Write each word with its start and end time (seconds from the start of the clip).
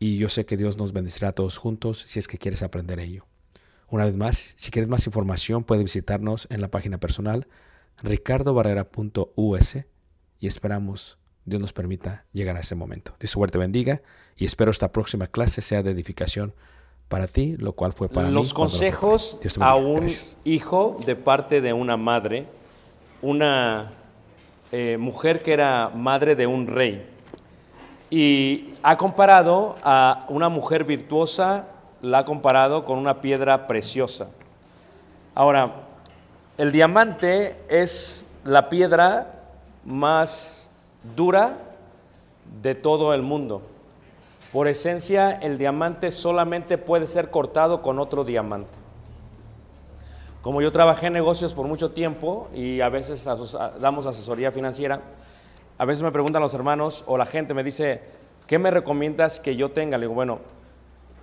y 0.00 0.16
yo 0.16 0.28
sé 0.30 0.46
que 0.46 0.56
Dios 0.56 0.78
nos 0.78 0.92
bendecirá 0.92 1.28
a 1.28 1.32
todos 1.32 1.58
juntos 1.58 2.02
si 2.06 2.18
es 2.18 2.26
que 2.26 2.38
quieres 2.38 2.62
aprender 2.62 2.98
ello. 2.98 3.26
Una 3.88 4.06
vez 4.06 4.16
más, 4.16 4.54
si 4.56 4.70
quieres 4.70 4.88
más 4.88 5.06
información, 5.06 5.62
puedes 5.62 5.84
visitarnos 5.84 6.48
en 6.50 6.60
la 6.62 6.68
página 6.68 6.98
personal 6.98 7.46
ricardobarrera.us 8.02 9.76
y 10.38 10.46
esperamos 10.46 11.18
Dios 11.44 11.60
nos 11.60 11.74
permita 11.74 12.24
llegar 12.32 12.56
a 12.56 12.60
ese 12.60 12.74
momento. 12.74 13.14
Dios 13.20 13.30
suerte 13.30 13.58
bendiga 13.58 14.00
y 14.36 14.46
espero 14.46 14.70
esta 14.70 14.90
próxima 14.90 15.26
clase 15.26 15.60
sea 15.60 15.82
de 15.82 15.90
edificación 15.90 16.54
para 17.08 17.26
ti, 17.26 17.56
lo 17.58 17.72
cual 17.72 17.92
fue 17.92 18.08
para 18.08 18.28
mí. 18.28 18.32
Los 18.34 18.54
consejos 18.54 19.38
preparé. 19.38 19.42
Dios 19.42 19.54
te 19.54 19.64
a 19.64 19.74
un 19.74 20.00
Gracias. 20.00 20.36
hijo 20.44 20.98
de 21.04 21.16
parte 21.16 21.60
de 21.60 21.72
una 21.74 21.98
madre, 21.98 22.46
una 23.20 23.92
eh, 24.72 24.96
mujer 24.96 25.42
que 25.42 25.52
era 25.52 25.90
madre 25.90 26.36
de 26.36 26.46
un 26.46 26.68
rey. 26.68 27.09
Y 28.10 28.74
ha 28.82 28.96
comparado 28.96 29.76
a 29.84 30.26
una 30.28 30.48
mujer 30.48 30.84
virtuosa, 30.84 31.66
la 32.02 32.18
ha 32.18 32.24
comparado 32.24 32.84
con 32.84 32.98
una 32.98 33.20
piedra 33.20 33.68
preciosa. 33.68 34.26
Ahora, 35.34 35.72
el 36.58 36.72
diamante 36.72 37.56
es 37.68 38.24
la 38.44 38.68
piedra 38.68 39.32
más 39.84 40.68
dura 41.16 41.56
de 42.60 42.74
todo 42.74 43.14
el 43.14 43.22
mundo. 43.22 43.62
Por 44.52 44.66
esencia, 44.66 45.30
el 45.30 45.56
diamante 45.56 46.10
solamente 46.10 46.76
puede 46.76 47.06
ser 47.06 47.30
cortado 47.30 47.80
con 47.80 48.00
otro 48.00 48.24
diamante. 48.24 48.76
Como 50.42 50.60
yo 50.62 50.72
trabajé 50.72 51.06
en 51.06 51.12
negocios 51.12 51.54
por 51.54 51.66
mucho 51.66 51.92
tiempo 51.92 52.48
y 52.52 52.80
a 52.80 52.88
veces 52.88 53.24
damos 53.80 54.06
asesoría 54.06 54.50
financiera, 54.50 55.00
a 55.80 55.86
veces 55.86 56.02
me 56.02 56.12
preguntan 56.12 56.42
los 56.42 56.52
hermanos 56.52 57.04
o 57.06 57.16
la 57.16 57.24
gente 57.24 57.54
me 57.54 57.64
dice, 57.64 58.02
¿qué 58.46 58.58
me 58.58 58.70
recomiendas 58.70 59.40
que 59.40 59.56
yo 59.56 59.70
tenga? 59.70 59.96
Le 59.96 60.02
digo, 60.02 60.12
bueno, 60.12 60.40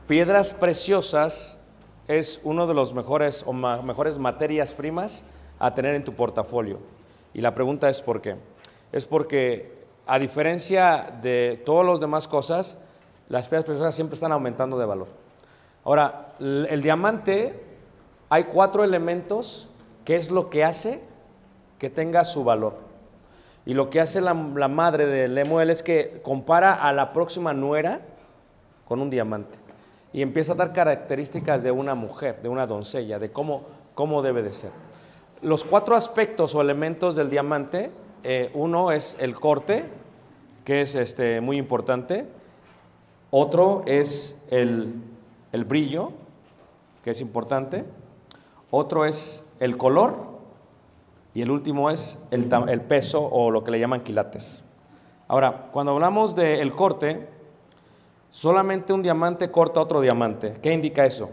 piedras 0.08 0.56
preciosas 0.56 1.60
es 2.08 2.42
uno 2.44 2.66
de 2.66 2.74
los 2.74 2.92
mejores 2.96 3.44
o 3.46 3.54
mejores 3.54 4.18
materias 4.18 4.74
primas 4.74 5.26
a 5.60 5.76
tener 5.76 5.94
en 5.94 6.04
tu 6.04 6.16
portafolio. 6.16 6.80
Y 7.36 7.42
la 7.42 7.54
pregunta 7.54 7.88
es 7.88 8.02
¿por 8.02 8.20
qué? 8.20 8.36
Es 8.92 9.06
porque 9.06 9.86
a 10.08 10.18
diferencia 10.18 11.20
de 11.22 11.62
todas 11.64 11.86
las 11.86 12.00
demás 12.00 12.28
cosas, 12.28 12.80
las 13.30 13.48
piedras 13.50 13.66
preciosas 13.66 13.94
siempre 13.94 14.16
están 14.16 14.32
aumentando 14.32 14.80
de 14.80 14.88
valor. 14.88 15.10
Ahora, 15.84 16.34
el 16.40 16.82
diamante, 16.82 17.64
hay 18.28 18.46
cuatro 18.46 18.84
elementos 18.84 19.70
que 20.04 20.16
es 20.16 20.32
lo 20.32 20.50
que 20.50 20.64
hace 20.64 21.04
que 21.78 21.92
tenga 21.92 22.26
su 22.26 22.44
valor. 22.44 22.87
Y 23.68 23.74
lo 23.74 23.90
que 23.90 24.00
hace 24.00 24.22
la, 24.22 24.34
madre 24.34 25.06
de 25.08 25.28
Lemuel 25.28 25.70
es 25.70 25.84
que 25.84 26.22
compara 26.24 26.74
a 26.74 26.94
la 26.94 27.12
próxima 27.12 27.54
nuera 27.54 28.00
con 28.88 29.02
un 29.02 29.10
diamante. 29.10 29.60
Y 30.14 30.22
empieza 30.22 30.54
a 30.54 30.56
dar 30.56 30.72
características 30.72 31.64
de 31.64 31.72
una 31.72 31.94
mujer, 31.94 32.42
de 32.42 32.48
una 32.48 32.66
doncella, 32.66 33.20
de 33.20 33.30
cómo, 33.30 33.66
cómo 33.94 34.22
debe 34.22 34.42
de 34.42 34.54
ser. 34.54 34.72
Los 35.42 35.66
cuatro 35.66 35.98
aspectos 35.98 36.56
o 36.56 36.62
elementos 36.62 37.18
del 37.18 37.30
diamante, 37.30 37.92
eh, 38.24 38.52
uno 38.54 38.94
es 38.94 39.18
el 39.20 39.36
corte, 39.36 39.84
que 40.64 40.80
es 40.80 40.96
este, 40.96 41.42
muy 41.42 41.58
importante. 41.58 42.26
Otro 43.32 43.84
es 43.86 44.40
el, 44.50 44.94
el 45.52 45.66
brillo, 45.66 46.14
que 47.04 47.12
es 47.12 47.20
importante. 47.20 47.84
Otro 48.72 49.04
es 49.04 49.44
el 49.60 49.76
color. 49.76 50.37
Y 51.38 51.44
el 51.44 51.52
último 51.52 51.92
es 51.92 52.18
el, 52.32 52.82
peso 52.82 53.24
o 53.24 53.52
lo 53.52 53.64
que 53.64 53.70
le 53.70 53.80
llaman 53.80 54.02
quilates. 54.02 54.64
Ahora, 55.28 55.70
cuando 55.72 55.92
hablamos 55.92 56.34
del 56.34 56.74
corte, 56.74 57.30
solamente 58.32 58.92
un 58.92 59.04
diamante 59.04 59.52
corta 59.52 59.80
otro 59.80 60.02
diamante. 60.02 60.58
¿Qué 60.64 60.74
indica 60.74 61.06
eso? 61.06 61.30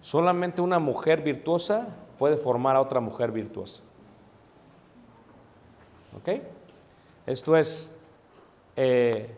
Solamente 0.00 0.60
una 0.60 0.80
mujer 0.80 1.22
virtuosa 1.22 1.86
puede 2.18 2.36
formar 2.36 2.74
a 2.74 2.80
otra 2.80 2.98
mujer 2.98 3.30
virtuosa. 3.30 3.84
¿Ok? 6.18 6.40
Esto 7.24 7.56
es 7.56 7.92
eh, 8.74 9.30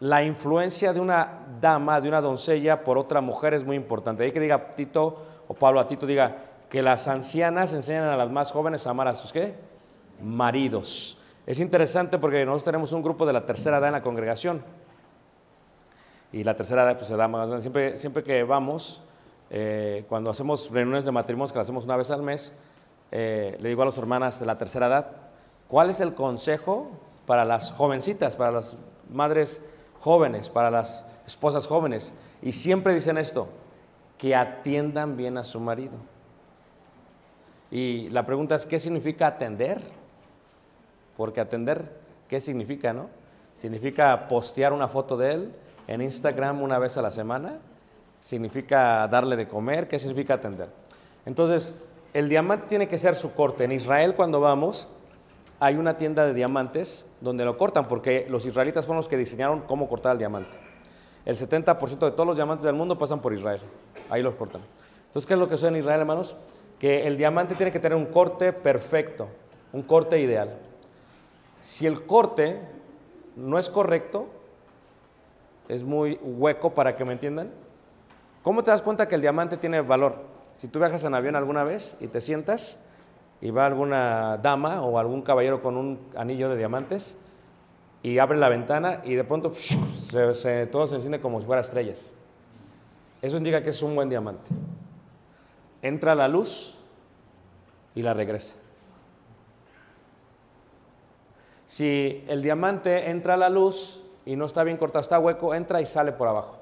la 0.00 0.24
influencia 0.24 0.94
de 0.94 1.00
una 1.00 1.40
dama, 1.60 2.00
de 2.00 2.08
una 2.08 2.22
doncella 2.22 2.82
por 2.82 2.96
otra 2.96 3.20
mujer 3.20 3.52
es 3.52 3.64
muy 3.64 3.76
importante. 3.76 4.24
Hay 4.24 4.32
que 4.32 4.40
diga 4.40 4.72
Tito 4.72 5.18
o 5.46 5.52
Pablo 5.52 5.78
a 5.78 5.86
Tito 5.86 6.06
diga 6.06 6.51
que 6.72 6.80
las 6.80 7.06
ancianas 7.06 7.74
enseñan 7.74 8.04
a 8.04 8.16
las 8.16 8.30
más 8.30 8.50
jóvenes 8.50 8.86
a 8.86 8.90
amar 8.90 9.06
a 9.06 9.14
sus 9.14 9.30
qué? 9.30 9.54
Maridos. 10.22 11.18
Es 11.44 11.60
interesante 11.60 12.16
porque 12.16 12.46
nosotros 12.46 12.64
tenemos 12.64 12.92
un 12.92 13.02
grupo 13.02 13.26
de 13.26 13.34
la 13.34 13.44
tercera 13.44 13.76
edad 13.76 13.88
en 13.88 13.92
la 13.92 14.02
congregación. 14.02 14.64
Y 16.32 16.42
la 16.42 16.56
tercera 16.56 16.84
edad 16.84 16.96
pues, 16.96 17.08
se 17.08 17.14
da 17.14 17.28
más. 17.28 17.50
Siempre, 17.60 17.98
siempre 17.98 18.22
que 18.22 18.42
vamos, 18.42 19.02
eh, 19.50 20.06
cuando 20.08 20.30
hacemos 20.30 20.70
reuniones 20.70 21.04
de 21.04 21.12
matrimonios, 21.12 21.52
que 21.52 21.58
las 21.58 21.66
hacemos 21.66 21.84
una 21.84 21.98
vez 21.98 22.10
al 22.10 22.22
mes, 22.22 22.54
eh, 23.10 23.58
le 23.60 23.68
digo 23.68 23.82
a 23.82 23.84
las 23.84 23.98
hermanas 23.98 24.40
de 24.40 24.46
la 24.46 24.56
tercera 24.56 24.86
edad, 24.86 25.08
¿cuál 25.68 25.90
es 25.90 26.00
el 26.00 26.14
consejo 26.14 26.88
para 27.26 27.44
las 27.44 27.70
jovencitas, 27.72 28.34
para 28.34 28.50
las 28.50 28.78
madres 29.10 29.60
jóvenes, 30.00 30.48
para 30.48 30.70
las 30.70 31.04
esposas 31.26 31.66
jóvenes? 31.66 32.14
Y 32.40 32.52
siempre 32.52 32.94
dicen 32.94 33.18
esto, 33.18 33.48
que 34.16 34.34
atiendan 34.34 35.18
bien 35.18 35.36
a 35.36 35.44
su 35.44 35.60
marido. 35.60 36.11
Y 37.72 38.10
la 38.10 38.26
pregunta 38.26 38.54
es, 38.54 38.66
¿qué 38.66 38.78
significa 38.78 39.26
atender? 39.26 39.80
Porque 41.16 41.40
atender, 41.40 41.90
¿qué 42.28 42.38
significa, 42.38 42.92
no? 42.92 43.08
¿Significa 43.54 44.28
postear 44.28 44.74
una 44.74 44.88
foto 44.88 45.16
de 45.16 45.32
él 45.32 45.52
en 45.88 46.02
Instagram 46.02 46.60
una 46.60 46.78
vez 46.78 46.98
a 46.98 47.02
la 47.02 47.10
semana? 47.10 47.60
¿Significa 48.20 49.08
darle 49.08 49.36
de 49.36 49.48
comer? 49.48 49.88
¿Qué 49.88 49.98
significa 49.98 50.34
atender? 50.34 50.68
Entonces, 51.24 51.74
el 52.12 52.28
diamante 52.28 52.66
tiene 52.68 52.88
que 52.88 52.98
ser 52.98 53.14
su 53.14 53.32
corte. 53.32 53.64
En 53.64 53.72
Israel, 53.72 54.14
cuando 54.14 54.38
vamos, 54.38 54.86
hay 55.58 55.76
una 55.76 55.96
tienda 55.96 56.26
de 56.26 56.34
diamantes 56.34 57.06
donde 57.22 57.46
lo 57.46 57.56
cortan, 57.56 57.88
porque 57.88 58.26
los 58.28 58.44
israelitas 58.44 58.84
fueron 58.84 58.98
los 58.98 59.08
que 59.08 59.16
diseñaron 59.16 59.60
cómo 59.60 59.88
cortar 59.88 60.12
el 60.12 60.18
diamante. 60.18 60.58
El 61.24 61.36
70% 61.36 61.98
de 62.00 62.10
todos 62.10 62.26
los 62.26 62.36
diamantes 62.36 62.66
del 62.66 62.74
mundo 62.74 62.98
pasan 62.98 63.22
por 63.22 63.32
Israel. 63.32 63.60
Ahí 64.10 64.22
los 64.22 64.34
cortan. 64.34 64.60
Entonces, 65.06 65.26
¿qué 65.26 65.32
es 65.32 65.40
lo 65.40 65.48
que 65.48 65.56
sucede 65.56 65.70
en 65.70 65.76
Israel, 65.76 66.00
hermanos? 66.00 66.36
Que 66.82 67.06
el 67.06 67.16
diamante 67.16 67.54
tiene 67.54 67.70
que 67.70 67.78
tener 67.78 67.96
un 67.96 68.06
corte 68.06 68.52
perfecto, 68.52 69.28
un 69.72 69.82
corte 69.82 70.18
ideal. 70.20 70.58
Si 71.62 71.86
el 71.86 72.04
corte 72.04 72.58
no 73.36 73.56
es 73.58 73.70
correcto, 73.70 74.26
es 75.68 75.84
muy 75.84 76.18
hueco 76.20 76.74
para 76.74 76.96
que 76.96 77.04
me 77.04 77.12
entiendan. 77.12 77.50
¿Cómo 78.42 78.64
te 78.64 78.72
das 78.72 78.82
cuenta 78.82 79.06
que 79.06 79.14
el 79.14 79.20
diamante 79.20 79.56
tiene 79.56 79.80
valor? 79.80 80.16
Si 80.56 80.66
tú 80.66 80.80
viajas 80.80 81.04
en 81.04 81.14
avión 81.14 81.36
alguna 81.36 81.62
vez 81.62 81.96
y 82.00 82.08
te 82.08 82.20
sientas 82.20 82.80
y 83.40 83.50
va 83.50 83.64
alguna 83.66 84.38
dama 84.38 84.82
o 84.82 84.98
algún 84.98 85.22
caballero 85.22 85.62
con 85.62 85.76
un 85.76 86.00
anillo 86.16 86.48
de 86.48 86.56
diamantes 86.56 87.16
y 88.02 88.18
abre 88.18 88.38
la 88.38 88.48
ventana 88.48 89.00
y 89.04 89.14
de 89.14 89.22
pronto 89.22 89.54
se- 89.54 90.34
se- 90.34 90.66
todo 90.66 90.88
se 90.88 90.96
enciende 90.96 91.20
como 91.20 91.40
si 91.40 91.46
fuera 91.46 91.62
estrellas. 91.62 92.12
Eso 93.22 93.36
indica 93.36 93.62
que 93.62 93.70
es 93.70 93.80
un 93.84 93.94
buen 93.94 94.08
diamante. 94.08 94.50
Entra 95.82 96.14
la 96.14 96.28
luz 96.28 96.78
y 97.94 98.02
la 98.02 98.14
regresa. 98.14 98.56
Si 101.66 102.24
el 102.28 102.42
diamante 102.42 103.10
entra 103.10 103.34
a 103.34 103.36
la 103.36 103.48
luz 103.48 104.02
y 104.24 104.36
no 104.36 104.46
está 104.46 104.62
bien 104.62 104.76
cortado, 104.76 105.00
está 105.00 105.18
hueco, 105.18 105.54
entra 105.54 105.80
y 105.80 105.86
sale 105.86 106.12
por 106.12 106.28
abajo. 106.28 106.58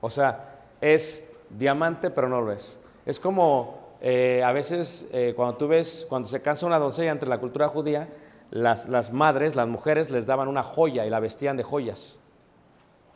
O 0.00 0.08
sea, 0.08 0.60
es 0.80 1.28
diamante, 1.50 2.10
pero 2.10 2.28
no 2.28 2.40
lo 2.40 2.52
es. 2.52 2.78
Es 3.04 3.20
como 3.20 3.96
eh, 4.00 4.42
a 4.44 4.52
veces 4.52 5.08
eh, 5.12 5.34
cuando 5.36 5.56
tú 5.56 5.68
ves, 5.68 6.06
cuando 6.08 6.28
se 6.28 6.40
casa 6.40 6.66
una 6.66 6.78
doncella 6.78 7.10
entre 7.10 7.28
la 7.28 7.38
cultura 7.38 7.68
judía, 7.68 8.08
las, 8.50 8.88
las 8.88 9.12
madres, 9.12 9.56
las 9.56 9.68
mujeres 9.68 10.10
les 10.10 10.26
daban 10.26 10.48
una 10.48 10.62
joya 10.62 11.06
y 11.06 11.10
la 11.10 11.20
vestían 11.20 11.56
de 11.56 11.62
joyas, 11.62 12.18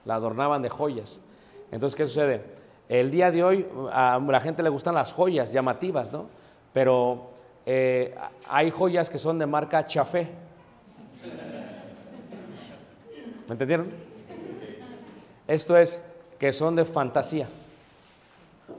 la 0.05 0.17
adornaban 0.17 0.61
de 0.63 0.69
joyas. 0.69 1.21
Entonces, 1.73 1.97
¿qué 1.97 2.07
sucede? 2.07 2.64
El 2.89 3.11
día 3.11 3.31
de 3.31 3.43
hoy 3.43 3.67
a 3.93 4.21
la 4.27 4.41
gente 4.41 4.63
le 4.63 4.69
gustan 4.69 4.95
las 4.95 5.13
joyas 5.13 5.53
llamativas, 5.53 6.13
¿no? 6.13 6.27
Pero 6.73 7.31
eh, 7.67 8.15
hay 8.49 8.71
joyas 8.71 9.09
que 9.09 9.19
son 9.19 9.39
de 9.39 9.47
marca 9.47 9.87
chafé. 9.87 10.31
¿Me 13.49 13.53
entendieron? 13.53 13.91
Esto 15.47 15.77
es 15.77 16.03
que 16.39 16.53
son 16.53 16.75
de 16.77 16.85
fantasía. 16.85 17.47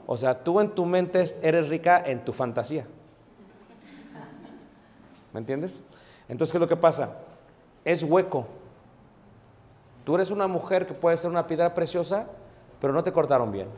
O 0.06 0.16
sea, 0.16 0.42
tú 0.42 0.60
en 0.60 0.70
tu 0.70 0.84
mente 0.84 1.20
es- 1.22 1.38
eres 1.42 1.68
rica 1.68 2.02
en 2.04 2.24
tu 2.24 2.32
fantasía. 2.32 2.86
¿Me 5.32 5.40
entiendes? 5.40 5.82
Entonces, 6.28 6.52
¿qué 6.52 6.58
es 6.58 6.60
lo 6.62 6.68
que 6.68 6.76
pasa? 6.76 7.10
Es 7.84 8.02
hueco. 8.02 8.46
Tú 10.04 10.14
eres 10.14 10.30
una 10.30 10.46
mujer 10.46 10.86
que 10.86 10.94
puede 10.94 11.16
ser 11.16 11.30
una 11.30 11.46
piedra 11.46 11.74
preciosa, 11.74 12.26
pero 12.80 12.92
no 12.92 13.02
te 13.02 13.12
cortaron 13.12 13.50
bien. 13.52 13.68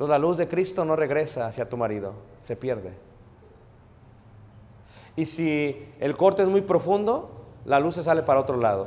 Entonces 0.00 0.12
la 0.12 0.18
luz 0.18 0.38
de 0.38 0.48
Cristo 0.48 0.86
no 0.86 0.96
regresa 0.96 1.46
hacia 1.46 1.68
tu 1.68 1.76
marido, 1.76 2.14
se 2.40 2.56
pierde. 2.56 2.94
Y 5.14 5.26
si 5.26 5.92
el 6.00 6.16
corte 6.16 6.42
es 6.42 6.48
muy 6.48 6.62
profundo, 6.62 7.28
la 7.66 7.80
luz 7.80 7.96
se 7.96 8.02
sale 8.02 8.22
para 8.22 8.40
otro 8.40 8.56
lado. 8.56 8.86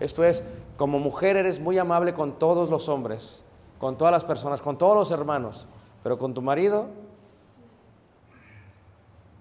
Esto 0.00 0.22
es, 0.22 0.44
como 0.76 0.98
mujer 0.98 1.36
eres 1.36 1.58
muy 1.58 1.78
amable 1.78 2.12
con 2.12 2.38
todos 2.38 2.68
los 2.68 2.90
hombres, 2.90 3.42
con 3.78 3.96
todas 3.96 4.12
las 4.12 4.26
personas, 4.26 4.60
con 4.60 4.76
todos 4.76 4.94
los 4.94 5.10
hermanos, 5.10 5.68
pero 6.02 6.18
con 6.18 6.34
tu 6.34 6.42
marido, 6.42 6.88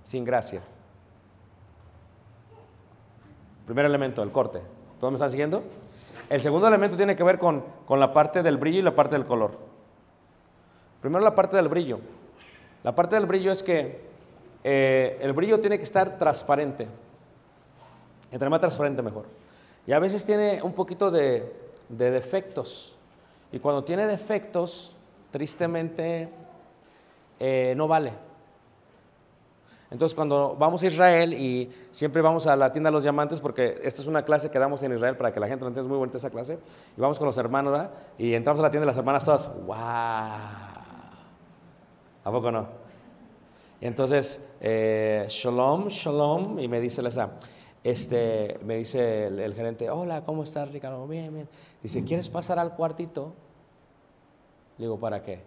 sin 0.05 0.24
gracia. 0.24 0.62
Primer 3.65 3.84
elemento, 3.84 4.24
el 4.24 4.32
corte. 4.32 4.62
¿Todos 5.01 5.12
me 5.12 5.15
están 5.15 5.32
siguiendo? 5.32 5.62
El 6.29 6.39
segundo 6.39 6.70
elemento 6.70 6.96
tiene 6.96 7.17
que 7.17 7.24
ver 7.25 7.38
con, 7.38 7.65
con 7.86 8.00
la 8.00 8.13
parte 8.13 8.41
del 8.43 8.55
brillo 8.55 8.79
y 8.79 8.84
la 8.84 8.96
parte 8.96 9.17
del 9.17 9.25
color. 9.25 9.73
Primero 11.03 11.22
la 11.22 11.36
parte 11.36 11.57
del 11.57 11.67
brillo. 11.67 12.00
La 12.81 12.95
parte 12.95 13.15
del 13.15 13.25
brillo 13.25 13.51
es 13.51 13.62
que 13.62 14.00
eh, 14.63 15.19
el 15.22 15.33
brillo 15.33 15.60
tiene 15.60 15.77
que 15.77 15.83
estar 15.83 16.17
transparente. 16.17 16.88
Entre 18.31 18.50
más 18.50 18.62
transparente 18.62 19.01
mejor. 19.01 19.25
Y 19.86 19.91
a 19.91 20.00
veces 20.00 20.24
tiene 20.24 20.62
un 20.63 20.72
poquito 20.72 21.12
de, 21.12 21.53
de 21.89 22.10
defectos. 22.10 22.95
Y 23.51 23.60
cuando 23.60 23.83
tiene 23.83 24.07
defectos, 24.07 24.95
tristemente, 25.29 26.29
eh, 27.38 27.74
no 27.75 27.86
vale. 27.89 28.13
Entonces, 29.91 30.15
cuando 30.15 30.55
vamos 30.57 30.81
a 30.83 30.88
Israel 30.88 31.33
y 31.33 31.69
siempre 31.91 32.22
vamos 32.22 32.48
a 32.48 32.55
la 32.55 32.72
tienda 32.72 32.89
de 32.89 32.93
los 32.93 33.03
diamantes, 33.03 33.41
porque 33.41 33.81
esta 33.83 34.01
es 34.01 34.07
una 34.07 34.24
clase 34.24 34.50
que 34.50 34.57
damos 34.57 34.81
en 34.83 34.93
Israel 34.93 35.17
para 35.17 35.33
que 35.33 35.41
la 35.41 35.50
gente 35.50 35.65
lo 35.65 35.67
entienda, 35.67 35.89
muy 35.89 35.98
bonita 35.98 36.17
esa 36.17 36.29
clase, 36.29 36.60
y 36.98 37.01
vamos 37.01 37.19
con 37.19 37.25
los 37.25 37.38
hermanos, 37.38 37.74
¿verdad? 37.74 37.91
Y 38.17 38.33
entramos 38.33 38.62
a 38.62 38.63
la 38.63 38.72
tienda 38.72 38.86
de 38.86 38.88
las 38.88 38.98
hermanas 38.98 39.25
todas, 39.25 39.51
¡wow! 39.67 40.73
¿A 42.24 42.32
poco 42.32 42.51
no? 42.51 42.68
Entonces, 43.82 44.42
eh, 44.62 45.25
shalom, 45.27 45.88
shalom, 45.89 46.60
y 46.60 46.68
me 46.68 46.80
dice 46.80 47.01
la 47.01 47.10
este, 47.84 48.60
me 48.63 48.77
dice 48.77 49.25
el, 49.25 49.53
gerente, 49.53 49.89
hola, 49.89 50.24
¿cómo 50.24 50.44
estás, 50.44 50.72
Ricardo? 50.72 51.06
Bien, 51.06 51.34
bien. 51.34 51.50
Dice, 51.82 52.03
¿quieres 52.06 52.30
pasar 52.30 52.58
al 52.58 52.75
cuartito? 52.75 53.34
Le 54.77 54.86
digo, 54.86 54.98
¿para 54.98 55.22
qué? 55.22 55.42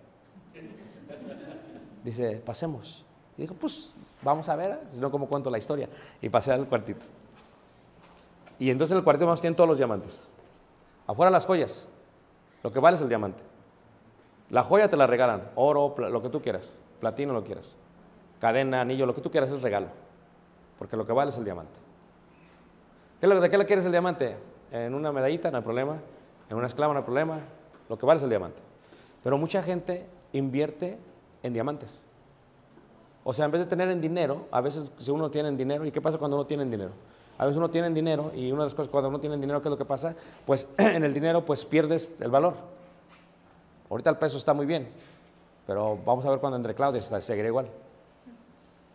Dice, 2.05 2.43
pasemos. 2.45 3.07
Y 3.39 3.43
dijo, 3.43 3.55
pues, 3.55 3.91
vamos 4.23 4.49
a 4.51 4.57
ver, 4.57 4.81
si 4.93 4.99
no, 4.99 5.11
¿cómo 5.11 5.29
cuento 5.29 5.51
la 5.51 5.57
historia? 5.57 5.89
Y 6.21 6.29
pasé 6.29 6.53
al 6.53 6.69
cuartito. 6.69 7.07
Y 8.59 8.71
entonces 8.71 8.93
en 8.93 8.99
el 8.99 9.05
cuartito 9.05 9.27
más 9.27 9.41
tienen 9.41 9.57
todos 9.57 9.69
los 9.69 9.79
diamantes. 9.79 10.29
Afuera 11.07 11.31
las 11.31 11.47
joyas. 11.47 11.89
Lo 12.63 12.71
que 12.71 12.81
vale 12.81 12.97
es 12.97 13.03
el 13.03 13.09
diamante. 13.09 13.43
La 14.51 14.63
joya 14.63 14.89
te 14.89 14.97
la 14.97 15.07
regalan, 15.07 15.43
oro, 15.57 15.95
lo 15.99 16.23
que 16.23 16.29
tú 16.29 16.41
quieras, 16.41 16.77
platino, 17.01 17.33
lo 17.33 17.43
quieras. 17.45 17.77
Cadena, 18.41 18.81
anillo, 18.83 19.07
lo 19.07 19.15
que 19.15 19.21
tú 19.21 19.31
quieras 19.31 19.51
es 19.51 19.61
regalo. 19.63 19.89
Porque 20.79 20.97
lo 20.97 21.07
que 21.07 21.13
vale 21.13 21.31
es 21.31 21.39
el 21.39 21.45
diamante. 21.45 21.81
¿Qué 23.19 23.27
es 23.27 23.31
lo- 23.33 23.41
¿De 23.41 23.49
qué 23.51 23.59
le 23.59 23.67
quieres 23.67 23.85
el 23.87 23.93
diamante? 23.93 24.37
en 24.73 24.95
una 24.95 25.13
medallita 25.13 25.49
no 25.51 25.59
hay 25.59 25.63
problema, 25.63 25.97
en 26.51 26.57
una 26.57 26.67
esclava 26.67 26.93
no 26.93 26.99
hay 26.99 27.05
problema, 27.05 27.39
lo 27.89 27.97
que 27.97 28.05
vale 28.05 28.19
es 28.19 28.25
el 28.25 28.29
diamante. 28.29 28.61
Pero 29.23 29.39
mucha 29.39 29.63
gente 29.63 30.05
invierte 30.33 30.99
en 31.43 31.53
diamantes. 31.53 32.05
O 33.25 33.33
sea, 33.33 33.45
en 33.47 33.53
vez 33.53 33.61
de 33.61 33.67
tener 33.67 33.89
en 33.91 34.01
dinero, 34.01 34.47
a 34.51 34.61
veces 34.61 34.93
si 34.99 35.11
uno 35.13 35.31
tiene 35.31 35.49
en 35.49 35.57
dinero, 35.57 35.87
¿y 35.87 35.93
qué 35.93 36.01
pasa 36.01 36.19
cuando 36.19 36.37
uno 36.37 36.47
tiene 36.47 36.65
en 36.65 36.71
dinero? 36.71 36.91
A 37.39 37.45
veces 37.47 37.57
uno 37.57 37.71
tiene 37.71 37.87
en 37.87 37.95
dinero 37.95 38.33
y 38.35 38.51
una 38.51 38.63
de 38.63 38.67
las 38.67 38.75
cosas 38.75 38.91
cuando 38.91 39.09
uno 39.09 39.21
tiene 39.21 39.35
en 39.37 39.41
dinero, 39.41 39.63
¿qué 39.63 39.69
es 39.69 39.71
lo 39.71 39.79
que 39.79 39.85
pasa? 39.85 40.15
Pues 40.45 40.69
en 40.79 41.05
el 41.05 41.15
dinero 41.15 41.45
pues 41.45 41.65
pierdes 41.65 42.17
el 42.21 42.31
valor. 42.31 42.55
Ahorita 43.89 44.11
el 44.11 44.19
peso 44.19 44.37
está 44.37 44.53
muy 44.53 44.67
bien, 44.67 44.89
pero 45.67 45.99
vamos 46.05 46.25
a 46.27 46.31
ver 46.31 46.41
cuando 46.41 46.57
entre 46.57 46.75
Claudia 46.75 47.01
se 47.01 47.21
seguirá 47.21 47.49
igual. 47.49 47.69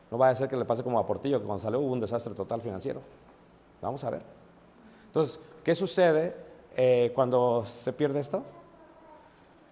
No 0.10 0.18
vaya 0.18 0.32
a 0.32 0.36
ser 0.36 0.50
que 0.50 0.58
le 0.58 0.66
pase 0.66 0.84
como 0.84 1.00
a 1.00 1.06
Portillo, 1.06 1.40
que 1.40 1.46
cuando 1.46 1.64
salió 1.64 1.80
hubo 1.80 1.94
un 1.94 2.02
desastre 2.02 2.34
total 2.34 2.62
financiero. 2.62 3.02
Vamos 3.82 4.04
a 4.04 4.10
ver. 4.10 4.22
Entonces, 5.08 5.40
¿qué 5.64 5.74
sucede 5.74 6.36
eh, 6.76 7.12
cuando 7.16 7.64
se 7.66 7.94
pierde 7.94 8.20
esto? 8.20 8.44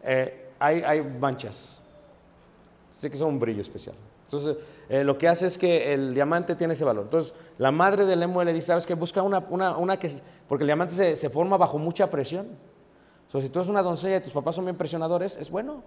Eh, 0.04 0.52
hay, 0.60 1.02
manchas. 1.02 1.82
Sí 2.92 3.10
que 3.10 3.18
son 3.18 3.30
un 3.30 3.40
brillo 3.40 3.62
especial. 3.62 3.96
Entonces, 4.26 4.58
eh, 4.88 5.04
lo 5.04 5.18
que 5.18 5.28
hace 5.28 5.48
es 5.48 5.58
que 5.58 5.94
el 5.94 6.14
diamante 6.14 6.56
tiene 6.56 6.74
ese 6.74 6.86
valor. 6.86 7.04
Entonces, 7.04 7.34
la 7.58 7.72
madre 7.72 8.06
del 8.06 8.20
Lemuel 8.20 8.46
le 8.46 8.54
dice, 8.54 8.68
¿sabes 8.68 8.86
qué? 8.86 8.94
Busca 8.94 9.22
una, 9.22 10.00
que... 10.00 10.08
es-" 10.08 10.24
Porque 10.48 10.64
el 10.64 10.68
diamante 10.68 11.16
se 11.16 11.30
forma 11.30 11.58
bajo 11.58 11.78
mucha 11.78 12.10
presión. 12.10 12.48
Si 13.32 13.50
tú 13.50 13.60
eres 13.60 13.70
una 13.70 13.84
doncella 13.84 14.18
y 14.18 14.22
tus 14.22 14.34
papás 14.34 14.56
son 14.56 14.66
bien 14.66 14.76
presionadores, 14.76 15.38
es 15.38 15.52
bueno. 15.52 15.84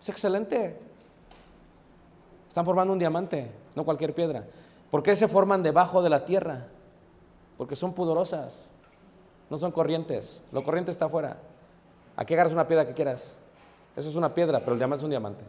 Es 0.00 0.08
excelente. 0.10 0.78
Están 2.48 2.66
formando 2.66 2.92
un 2.92 2.98
diamante, 2.98 3.50
no 3.74 3.84
cualquier 3.84 4.14
piedra. 4.14 4.44
¿Por 4.90 5.02
qué 5.02 5.16
se 5.16 5.26
forman 5.26 5.62
debajo 5.62 6.02
de 6.02 6.10
la 6.10 6.26
tierra? 6.26 6.66
Porque 7.56 7.74
son 7.74 7.94
pudorosas, 7.94 8.70
no 9.48 9.56
son 9.56 9.72
corrientes. 9.72 10.42
Lo 10.52 10.62
corriente 10.62 10.90
está 10.90 11.06
afuera. 11.06 11.38
Aquí 12.16 12.34
agarras 12.34 12.52
una 12.52 12.68
piedra 12.68 12.86
que 12.86 12.92
quieras. 12.92 13.34
Eso 13.96 14.08
es 14.10 14.16
una 14.16 14.34
piedra, 14.34 14.60
pero 14.60 14.72
el 14.72 14.78
diamante 14.78 15.00
es 15.00 15.04
un 15.04 15.10
diamante. 15.10 15.44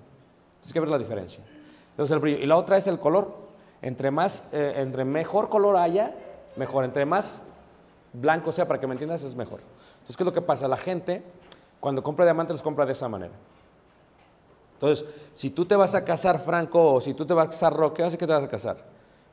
Tienes 0.60 0.74
que 0.74 0.80
ver 0.80 0.90
la 0.90 0.98
diferencia. 0.98 1.44
Entonces 1.92 2.14
el 2.14 2.20
brillo. 2.20 2.38
Y 2.38 2.46
la 2.46 2.56
otra 2.56 2.78
es 2.78 2.88
el 2.88 3.00
color. 3.00 3.36
Entre 3.82 4.10
más, 4.12 4.48
eh, 4.54 4.76
entre 4.78 5.04
mejor 5.04 5.50
color 5.50 5.76
haya, 5.76 6.16
mejor. 6.56 6.86
Entre 6.86 7.06
más 7.06 7.46
blanco 8.20 8.52
sea, 8.52 8.68
para 8.68 8.80
que 8.80 8.88
me 8.88 8.94
entiendas, 8.94 9.24
es 9.24 9.36
mejor. 9.36 9.62
Entonces, 9.94 10.18
¿qué 10.18 10.24
es 10.24 10.26
lo 10.26 10.34
que 10.34 10.42
pasa? 10.42 10.68
La 10.68 10.78
gente, 10.78 11.24
cuando 11.80 12.04
compra 12.04 12.26
diamantes, 12.26 12.56
los 12.56 12.64
compra 12.64 12.86
de 12.86 12.92
esa 12.94 13.08
manera. 13.10 13.34
Entonces, 14.74 15.06
si 15.34 15.50
tú 15.50 15.66
te 15.66 15.76
vas 15.76 15.96
a 15.96 16.04
casar, 16.04 16.40
Franco, 16.40 16.96
o 16.96 17.02
si 17.02 17.14
tú 17.14 17.26
te 17.26 17.34
vas 17.34 17.48
a 17.48 17.50
casar, 17.50 17.74
Roque, 17.74 18.04
¿qué 18.04 18.18
que 18.18 18.28
te 18.28 18.34
vas 18.34 18.44
a 18.44 18.50
casar? 18.50 18.78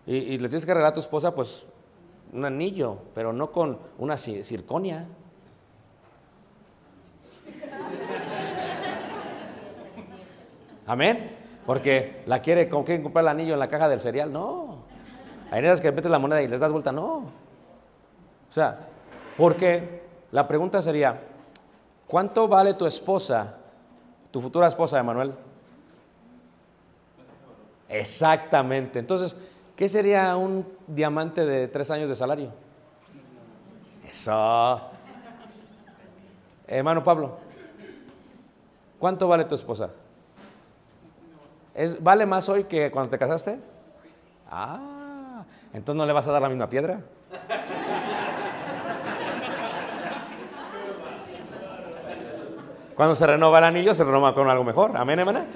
Y, 0.06 0.38
le 0.38 0.48
tienes 0.48 0.66
que 0.66 0.72
regalar 0.72 0.90
a 0.92 0.94
tu 0.94 1.00
esposa, 1.00 1.34
pues, 1.34 1.66
un 2.32 2.44
anillo, 2.44 2.98
pero 3.14 3.32
no 3.32 3.52
con 3.52 3.78
una 3.98 4.14
ci- 4.14 4.42
circonia. 4.42 5.06
Amén. 10.86 11.36
Porque 11.66 12.22
la 12.26 12.40
quiere, 12.42 12.68
¿con 12.68 12.82
quién 12.84 13.02
comprar 13.02 13.24
el 13.24 13.28
anillo 13.28 13.54
en 13.54 13.60
la 13.60 13.68
caja 13.68 13.88
del 13.88 14.00
cereal? 14.00 14.32
No. 14.32 14.78
Hay 15.50 15.64
esas 15.64 15.80
que 15.80 15.92
metes 15.92 16.10
la 16.10 16.18
moneda 16.18 16.42
y 16.42 16.48
les 16.48 16.60
das 16.60 16.72
vuelta, 16.72 16.90
no. 16.92 17.24
O 18.52 18.54
sea, 18.54 18.80
porque 19.38 20.02
la 20.30 20.46
pregunta 20.46 20.82
sería, 20.82 21.18
¿cuánto 22.06 22.46
vale 22.46 22.74
tu 22.74 22.84
esposa, 22.84 23.56
tu 24.30 24.42
futura 24.42 24.66
esposa, 24.66 25.00
Emanuel? 25.00 25.32
Exactamente. 27.88 28.98
Entonces, 28.98 29.34
¿qué 29.74 29.88
sería 29.88 30.36
un 30.36 30.68
diamante 30.86 31.46
de 31.46 31.66
tres 31.68 31.90
años 31.90 32.10
de 32.10 32.14
salario? 32.14 32.50
Eso. 34.06 34.82
Hermano 36.66 37.02
Pablo, 37.02 37.38
¿cuánto 38.98 39.28
vale 39.28 39.46
tu 39.46 39.54
esposa? 39.54 39.88
¿Es, 41.74 42.02
¿Vale 42.02 42.26
más 42.26 42.50
hoy 42.50 42.64
que 42.64 42.90
cuando 42.90 43.08
te 43.08 43.18
casaste? 43.18 43.58
Ah, 44.50 45.42
entonces 45.72 45.96
no 45.96 46.04
le 46.04 46.12
vas 46.12 46.26
a 46.26 46.32
dar 46.32 46.42
la 46.42 46.50
misma 46.50 46.68
piedra. 46.68 47.00
Cuando 52.96 53.14
se 53.14 53.26
renova 53.26 53.58
el 53.58 53.64
anillo, 53.64 53.94
se 53.94 54.04
renova 54.04 54.34
con 54.34 54.48
algo 54.48 54.64
mejor. 54.64 54.96
Amén, 54.96 55.18
hermana. 55.18 55.46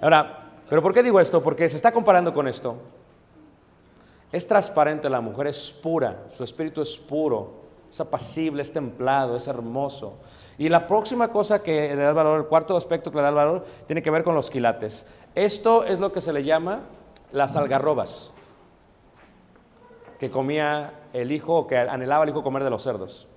Ahora, 0.00 0.50
¿pero 0.68 0.82
por 0.82 0.92
qué 0.92 1.02
digo 1.02 1.20
esto? 1.20 1.42
Porque 1.42 1.68
se 1.68 1.76
está 1.76 1.92
comparando 1.92 2.32
con 2.32 2.48
esto. 2.48 2.76
Es 4.30 4.46
transparente 4.46 5.08
la 5.08 5.20
mujer, 5.20 5.46
es 5.46 5.72
pura, 5.72 6.24
su 6.28 6.44
espíritu 6.44 6.82
es 6.82 6.98
puro, 6.98 7.52
es 7.90 7.98
apacible, 8.00 8.60
es 8.60 8.72
templado, 8.72 9.36
es 9.36 9.46
hermoso. 9.46 10.18
Y 10.58 10.68
la 10.68 10.86
próxima 10.86 11.28
cosa 11.28 11.62
que 11.62 11.94
le 11.94 12.02
da 12.02 12.10
el 12.10 12.14
valor, 12.14 12.40
el 12.40 12.46
cuarto 12.46 12.76
aspecto 12.76 13.10
que 13.10 13.16
le 13.16 13.22
da 13.22 13.28
el 13.30 13.34
valor, 13.34 13.64
tiene 13.86 14.02
que 14.02 14.10
ver 14.10 14.22
con 14.22 14.34
los 14.34 14.50
quilates. 14.50 15.06
Esto 15.34 15.84
es 15.84 15.98
lo 15.98 16.12
que 16.12 16.20
se 16.20 16.32
le 16.32 16.44
llama 16.44 16.80
las 17.32 17.56
algarrobas, 17.56 18.34
que 20.18 20.30
comía 20.30 20.92
el 21.12 21.32
hijo, 21.32 21.66
que 21.66 21.78
anhelaba 21.78 22.24
el 22.24 22.30
hijo 22.30 22.42
comer 22.42 22.64
de 22.64 22.70
los 22.70 22.82
cerdos. 22.82 23.28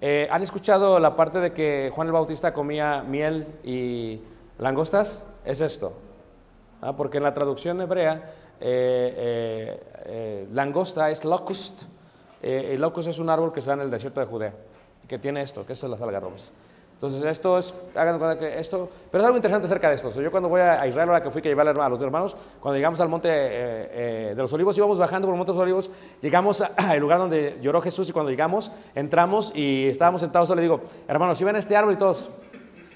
Eh, 0.00 0.28
¿Han 0.30 0.42
escuchado 0.42 1.00
la 1.00 1.16
parte 1.16 1.40
de 1.40 1.52
que 1.52 1.90
Juan 1.92 2.06
el 2.06 2.12
Bautista 2.12 2.54
comía 2.54 3.02
miel 3.02 3.46
y 3.64 4.20
langostas? 4.58 5.24
Es 5.44 5.60
esto. 5.60 5.92
Ah, 6.80 6.96
Porque 6.96 7.16
en 7.16 7.24
la 7.24 7.34
traducción 7.34 7.80
hebrea, 7.80 8.30
eh, 8.60 9.80
eh, 10.06 10.48
langosta 10.52 11.10
es 11.10 11.24
locust. 11.24 11.82
El 12.40 12.80
locust 12.80 13.08
es 13.08 13.18
un 13.18 13.28
árbol 13.28 13.52
que 13.52 13.60
da 13.60 13.72
en 13.72 13.80
el 13.80 13.90
desierto 13.90 14.20
de 14.20 14.26
Judea, 14.26 14.54
que 15.08 15.18
tiene 15.18 15.42
esto, 15.42 15.66
que 15.66 15.74
son 15.74 15.90
las 15.90 16.00
algarrobas. 16.00 16.52
Entonces, 16.98 17.22
esto 17.22 17.58
es, 17.58 17.72
hagan 17.94 18.18
cuenta 18.18 18.36
que 18.36 18.58
esto, 18.58 18.90
pero 19.08 19.22
es 19.22 19.26
algo 19.26 19.36
interesante 19.36 19.66
acerca 19.66 19.88
de 19.88 19.94
esto. 19.94 20.10
Yo 20.20 20.32
cuando 20.32 20.48
voy 20.48 20.60
a 20.60 20.84
Israel, 20.84 21.08
ahora 21.08 21.22
que 21.22 21.30
fui 21.30 21.40
que 21.40 21.48
llevar 21.48 21.68
a 21.68 21.88
los 21.88 22.02
hermanos, 22.02 22.36
cuando 22.60 22.74
llegamos 22.74 23.00
al 23.00 23.08
monte 23.08 23.28
eh, 23.30 23.38
eh, 23.92 24.32
de 24.34 24.42
los 24.42 24.52
olivos, 24.52 24.76
íbamos 24.76 24.98
bajando 24.98 25.28
por 25.28 25.34
el 25.34 25.38
monte 25.38 25.52
de 25.52 25.58
los 25.58 25.62
olivos, 25.62 25.90
llegamos 26.20 26.60
al 26.76 26.98
lugar 26.98 27.18
donde 27.18 27.56
lloró 27.62 27.80
Jesús 27.80 28.08
y 28.08 28.12
cuando 28.12 28.32
llegamos, 28.32 28.72
entramos 28.96 29.52
y 29.54 29.86
estábamos 29.86 30.22
sentados, 30.22 30.48
yo 30.48 30.56
le 30.56 30.62
digo, 30.62 30.80
hermanos, 31.06 31.38
si 31.38 31.44
ven 31.44 31.54
este 31.54 31.76
árbol 31.76 31.94
y 31.94 31.98
todos, 31.98 32.32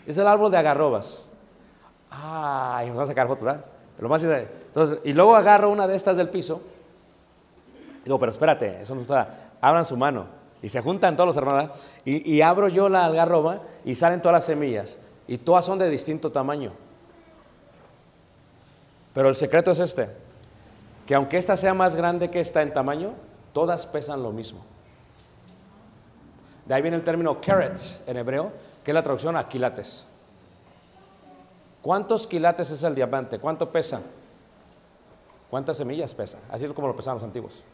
es 0.05 0.19
el 0.19 0.27
árbol 0.27 0.51
de 0.51 0.57
agarrobas. 0.57 1.29
Ah, 2.11 2.83
y 2.85 2.89
vamos 2.89 3.05
a 3.05 3.07
sacar 3.07 3.29
fotos, 3.29 3.45
¿verdad? 3.45 3.65
Lo 4.01 4.09
más 4.09 4.27
y 5.05 5.13
luego 5.13 5.37
agarro 5.37 5.71
una 5.71 5.87
de 5.87 5.95
estas 5.95 6.17
del 6.17 6.29
piso. 6.29 6.61
y 8.01 8.05
Digo, 8.07 8.19
pero 8.19 8.33
espérate, 8.33 8.81
eso 8.83 8.97
no 8.97 9.03
está. 9.03 9.53
Abran 9.61 9.85
su 9.85 9.97
mano. 9.97 10.42
Y 10.63 10.69
se 10.69 10.81
juntan 10.81 11.17
todos 11.17 11.27
los 11.27 11.37
hermanos. 11.37 11.85
y 12.05 12.41
abro 12.41 12.69
yo 12.69 12.89
la 12.89 13.05
algarroba 13.05 13.63
y 13.85 13.95
salen 13.95 14.23
todas 14.23 14.35
las 14.35 14.45
semillas. 14.45 14.99
Y 15.27 15.39
todas 15.39 15.65
son 15.65 15.79
de 15.79 15.89
distinto 15.89 16.31
tamaño. 16.31 16.73
Pero 19.15 19.29
el 19.29 19.37
secreto 19.37 19.73
es 19.73 19.79
este: 19.79 20.09
que 21.07 21.15
aunque 21.15 21.37
esta 21.37 21.57
sea 21.57 21.75
más 21.75 21.97
grande 21.97 22.31
que 22.31 22.41
esta 22.41 22.63
en 22.63 22.73
tamaño, 22.73 23.13
todas 23.53 23.87
pesan 23.87 24.23
lo 24.23 24.31
mismo. 24.31 24.61
De 26.65 26.75
ahí 26.75 26.83
viene 26.83 26.97
el 26.97 27.03
término 27.03 27.41
carrots 27.41 28.05
en 28.07 28.17
hebreo, 28.17 28.53
que 28.85 28.93
es 28.93 28.95
la 28.95 29.03
traducción 29.03 29.37
a 29.37 29.49
quilates. 29.49 30.07
¿Cuántos 31.83 32.27
quilates 32.29 32.71
es 32.71 32.85
el 32.85 32.95
diamante? 32.95 33.41
¿Cuánto 33.41 33.71
pesa? 33.71 34.01
¿Cuántas 35.51 35.77
semillas 35.77 36.15
pesa? 36.15 36.39
Así 36.51 36.65
es 36.65 36.73
como 36.73 36.87
lo 36.87 36.95
pesaban 36.95 37.17
los 37.17 37.25
antiguos. 37.25 37.65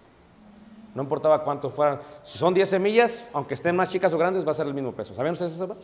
No 0.95 1.03
importaba 1.03 1.45
cuántos 1.45 1.73
fueran. 1.73 2.01
Si 2.23 2.39
son 2.39 2.55
10 2.55 2.69
semillas, 2.69 3.29
aunque 3.33 3.55
estén 3.55 3.77
más 3.77 3.91
chicas 3.91 4.13
o 4.13 4.19
grandes, 4.19 4.47
va 4.47 4.51
a 4.51 4.55
ser 4.55 4.67
el 4.67 4.75
mismo 4.75 4.93
peso. 4.93 5.15
¿Sabían 5.15 5.33
ustedes 5.33 5.53
eso? 5.53 5.77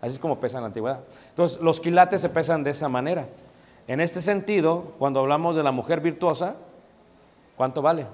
Así 0.00 0.14
es 0.14 0.18
como 0.18 0.40
pesa 0.40 0.58
en 0.58 0.62
la 0.62 0.68
antigüedad. 0.68 1.00
Entonces, 1.28 1.60
los 1.60 1.80
quilates 1.80 2.20
se 2.20 2.28
pesan 2.28 2.64
de 2.64 2.70
esa 2.70 2.88
manera. 2.88 3.26
En 3.86 4.00
este 4.00 4.20
sentido, 4.20 4.94
cuando 4.98 5.20
hablamos 5.20 5.56
de 5.56 5.62
la 5.62 5.72
mujer 5.72 6.00
virtuosa, 6.00 6.54
¿cuánto 7.56 7.82
vale? 7.82 8.06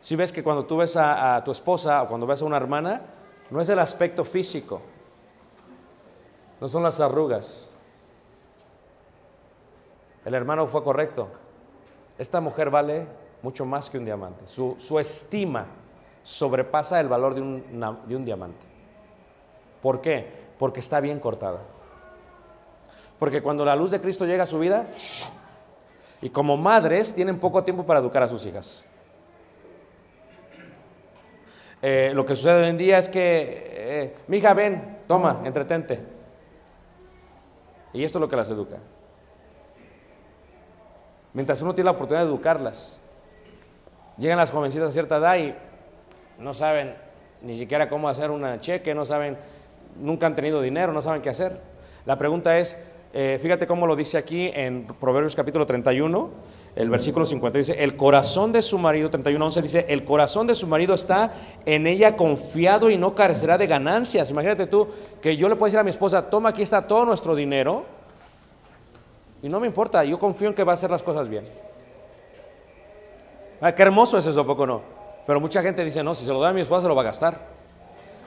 Si 0.00 0.16
ves 0.16 0.32
que 0.32 0.42
cuando 0.42 0.64
tú 0.64 0.78
ves 0.78 0.96
a 0.96 1.42
tu 1.44 1.50
esposa 1.50 2.02
o 2.02 2.08
cuando 2.08 2.26
ves 2.26 2.40
a 2.42 2.46
una 2.46 2.56
hermana, 2.56 3.02
no 3.50 3.60
es 3.60 3.68
el 3.68 3.78
aspecto 3.78 4.24
físico, 4.24 4.80
no 6.60 6.68
son 6.68 6.82
las 6.82 7.00
arrugas. 7.00 7.70
El 10.24 10.34
hermano 10.34 10.66
fue 10.66 10.82
correcto. 10.82 11.28
Esta 12.20 12.38
mujer 12.38 12.68
vale 12.68 13.06
mucho 13.40 13.64
más 13.64 13.88
que 13.88 13.96
un 13.96 14.04
diamante. 14.04 14.46
Su, 14.46 14.76
su 14.78 14.98
estima 14.98 15.64
sobrepasa 16.22 17.00
el 17.00 17.08
valor 17.08 17.34
de 17.34 17.40
un, 17.40 17.80
de 18.06 18.14
un 18.14 18.24
diamante. 18.26 18.66
¿Por 19.80 20.02
qué? 20.02 20.30
Porque 20.58 20.80
está 20.80 21.00
bien 21.00 21.18
cortada. 21.18 21.60
Porque 23.18 23.40
cuando 23.40 23.64
la 23.64 23.74
luz 23.74 23.90
de 23.90 24.02
Cristo 24.02 24.26
llega 24.26 24.42
a 24.42 24.46
su 24.46 24.58
vida, 24.58 24.86
y 26.20 26.28
como 26.28 26.58
madres 26.58 27.14
tienen 27.14 27.40
poco 27.40 27.64
tiempo 27.64 27.86
para 27.86 28.00
educar 28.00 28.22
a 28.22 28.28
sus 28.28 28.44
hijas. 28.44 28.84
Eh, 31.80 32.12
lo 32.14 32.26
que 32.26 32.36
sucede 32.36 32.64
hoy 32.64 32.68
en 32.68 32.76
día 32.76 32.98
es 32.98 33.08
que, 33.08 33.64
eh, 33.70 34.16
mi 34.28 34.36
hija, 34.36 34.52
ven, 34.52 34.98
toma, 35.08 35.40
entretente. 35.46 35.98
Y 37.94 38.04
esto 38.04 38.18
es 38.18 38.20
lo 38.20 38.28
que 38.28 38.36
las 38.36 38.50
educa. 38.50 38.76
Mientras 41.34 41.62
uno 41.62 41.74
tiene 41.74 41.86
la 41.86 41.92
oportunidad 41.92 42.24
de 42.24 42.30
educarlas. 42.30 43.00
Llegan 44.18 44.38
las 44.38 44.50
jovencitas 44.50 44.88
a 44.88 44.92
cierta 44.92 45.16
edad 45.16 45.36
y 45.38 45.54
no 46.38 46.52
saben 46.52 46.94
ni 47.42 47.56
siquiera 47.56 47.88
cómo 47.88 48.08
hacer 48.08 48.30
una 48.30 48.60
cheque, 48.60 48.94
no 48.94 49.06
saben, 49.06 49.38
nunca 49.98 50.26
han 50.26 50.34
tenido 50.34 50.60
dinero, 50.60 50.92
no 50.92 51.02
saben 51.02 51.22
qué 51.22 51.30
hacer. 51.30 51.60
La 52.04 52.18
pregunta 52.18 52.58
es, 52.58 52.76
eh, 53.12 53.38
fíjate 53.40 53.66
cómo 53.66 53.86
lo 53.86 53.96
dice 53.96 54.18
aquí 54.18 54.50
en 54.54 54.86
Proverbios 55.00 55.34
capítulo 55.34 55.66
31, 55.66 56.30
el 56.76 56.88
versículo 56.88 57.26
50 57.26 57.58
dice, 57.58 57.82
el 57.82 57.96
corazón 57.96 58.52
de 58.52 58.62
su 58.62 58.78
marido, 58.78 59.10
31, 59.10 59.44
11 59.46 59.62
dice, 59.62 59.86
el 59.88 60.04
corazón 60.04 60.46
de 60.46 60.54
su 60.54 60.66
marido 60.66 60.94
está 60.94 61.32
en 61.66 61.86
ella 61.86 62.16
confiado 62.16 62.90
y 62.90 62.96
no 62.96 63.14
carecerá 63.14 63.58
de 63.58 63.66
ganancias. 63.66 64.30
Imagínate 64.30 64.66
tú 64.66 64.86
que 65.20 65.36
yo 65.36 65.48
le 65.48 65.56
puedo 65.56 65.66
decir 65.66 65.80
a 65.80 65.84
mi 65.84 65.90
esposa, 65.90 66.30
toma, 66.30 66.50
aquí 66.50 66.62
está 66.62 66.86
todo 66.86 67.04
nuestro 67.04 67.34
dinero 67.34 67.99
y 69.42 69.48
no 69.48 69.60
me 69.60 69.66
importa, 69.66 70.04
yo 70.04 70.18
confío 70.18 70.48
en 70.48 70.54
que 70.54 70.64
va 70.64 70.72
a 70.72 70.74
hacer 70.74 70.90
las 70.90 71.02
cosas 71.02 71.28
bien. 71.28 71.44
Ah, 73.60 73.74
qué 73.74 73.82
hermoso 73.82 74.18
es 74.18 74.26
eso, 74.26 74.46
poco 74.46 74.66
no? 74.66 74.82
Pero 75.26 75.40
mucha 75.40 75.62
gente 75.62 75.84
dice, 75.84 76.02
no, 76.02 76.14
si 76.14 76.24
se 76.24 76.32
lo 76.32 76.40
da 76.40 76.50
a 76.50 76.52
mi 76.52 76.62
esposa 76.62 76.82
se 76.82 76.88
lo 76.88 76.94
va 76.94 77.02
a 77.02 77.06
gastar. 77.06 77.60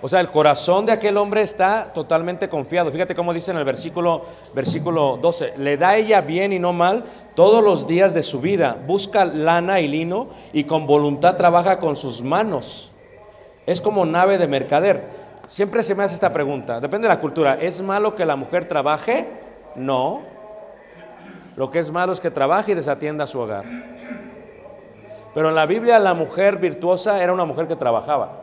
O 0.01 0.09
sea, 0.09 0.19
el 0.19 0.29
corazón 0.29 0.85
de 0.85 0.91
aquel 0.91 1.15
hombre 1.15 1.43
está 1.43 1.93
totalmente 1.93 2.49
confiado. 2.49 2.91
Fíjate 2.91 3.15
cómo 3.15 3.33
dice 3.33 3.51
en 3.51 3.57
el 3.57 3.63
versículo, 3.63 4.23
versículo 4.53 5.17
12, 5.21 5.53
le 5.57 5.77
da 5.77 5.95
ella 5.95 6.19
bien 6.19 6.51
y 6.51 6.59
no 6.59 6.73
mal 6.73 7.05
todos 7.35 7.63
los 7.63 7.87
días 7.87 8.13
de 8.13 8.21
su 8.21 8.41
vida. 8.41 8.77
Busca 8.85 9.23
lana 9.23 9.79
y 9.79 9.87
lino 9.87 10.27
y 10.51 10.65
con 10.65 10.85
voluntad 10.85 11.37
trabaja 11.37 11.79
con 11.79 11.95
sus 11.95 12.21
manos. 12.21 12.91
Es 13.65 13.79
como 13.79 14.05
nave 14.05 14.37
de 14.37 14.45
mercader. 14.45 15.07
Siempre 15.47 15.83
se 15.83 15.95
me 15.95 16.03
hace 16.03 16.15
esta 16.15 16.33
pregunta, 16.33 16.81
depende 16.81 17.07
de 17.07 17.13
la 17.13 17.21
cultura. 17.21 17.57
¿Es 17.61 17.81
malo 17.81 18.13
que 18.13 18.25
la 18.25 18.35
mujer 18.35 18.67
trabaje? 18.67 19.25
No. 19.75 20.32
Lo 21.55 21.69
que 21.69 21.79
es 21.79 21.91
malo 21.91 22.13
es 22.13 22.19
que 22.19 22.31
trabaje 22.31 22.71
y 22.71 22.75
desatienda 22.75 23.27
su 23.27 23.39
hogar. 23.39 23.63
Pero 25.33 25.49
en 25.49 25.55
la 25.55 25.65
Biblia 25.65 25.99
la 25.99 26.13
mujer 26.13 26.57
virtuosa 26.57 27.23
era 27.23 27.33
una 27.33 27.45
mujer 27.45 27.67
que 27.67 27.75
trabajaba. 27.75 28.41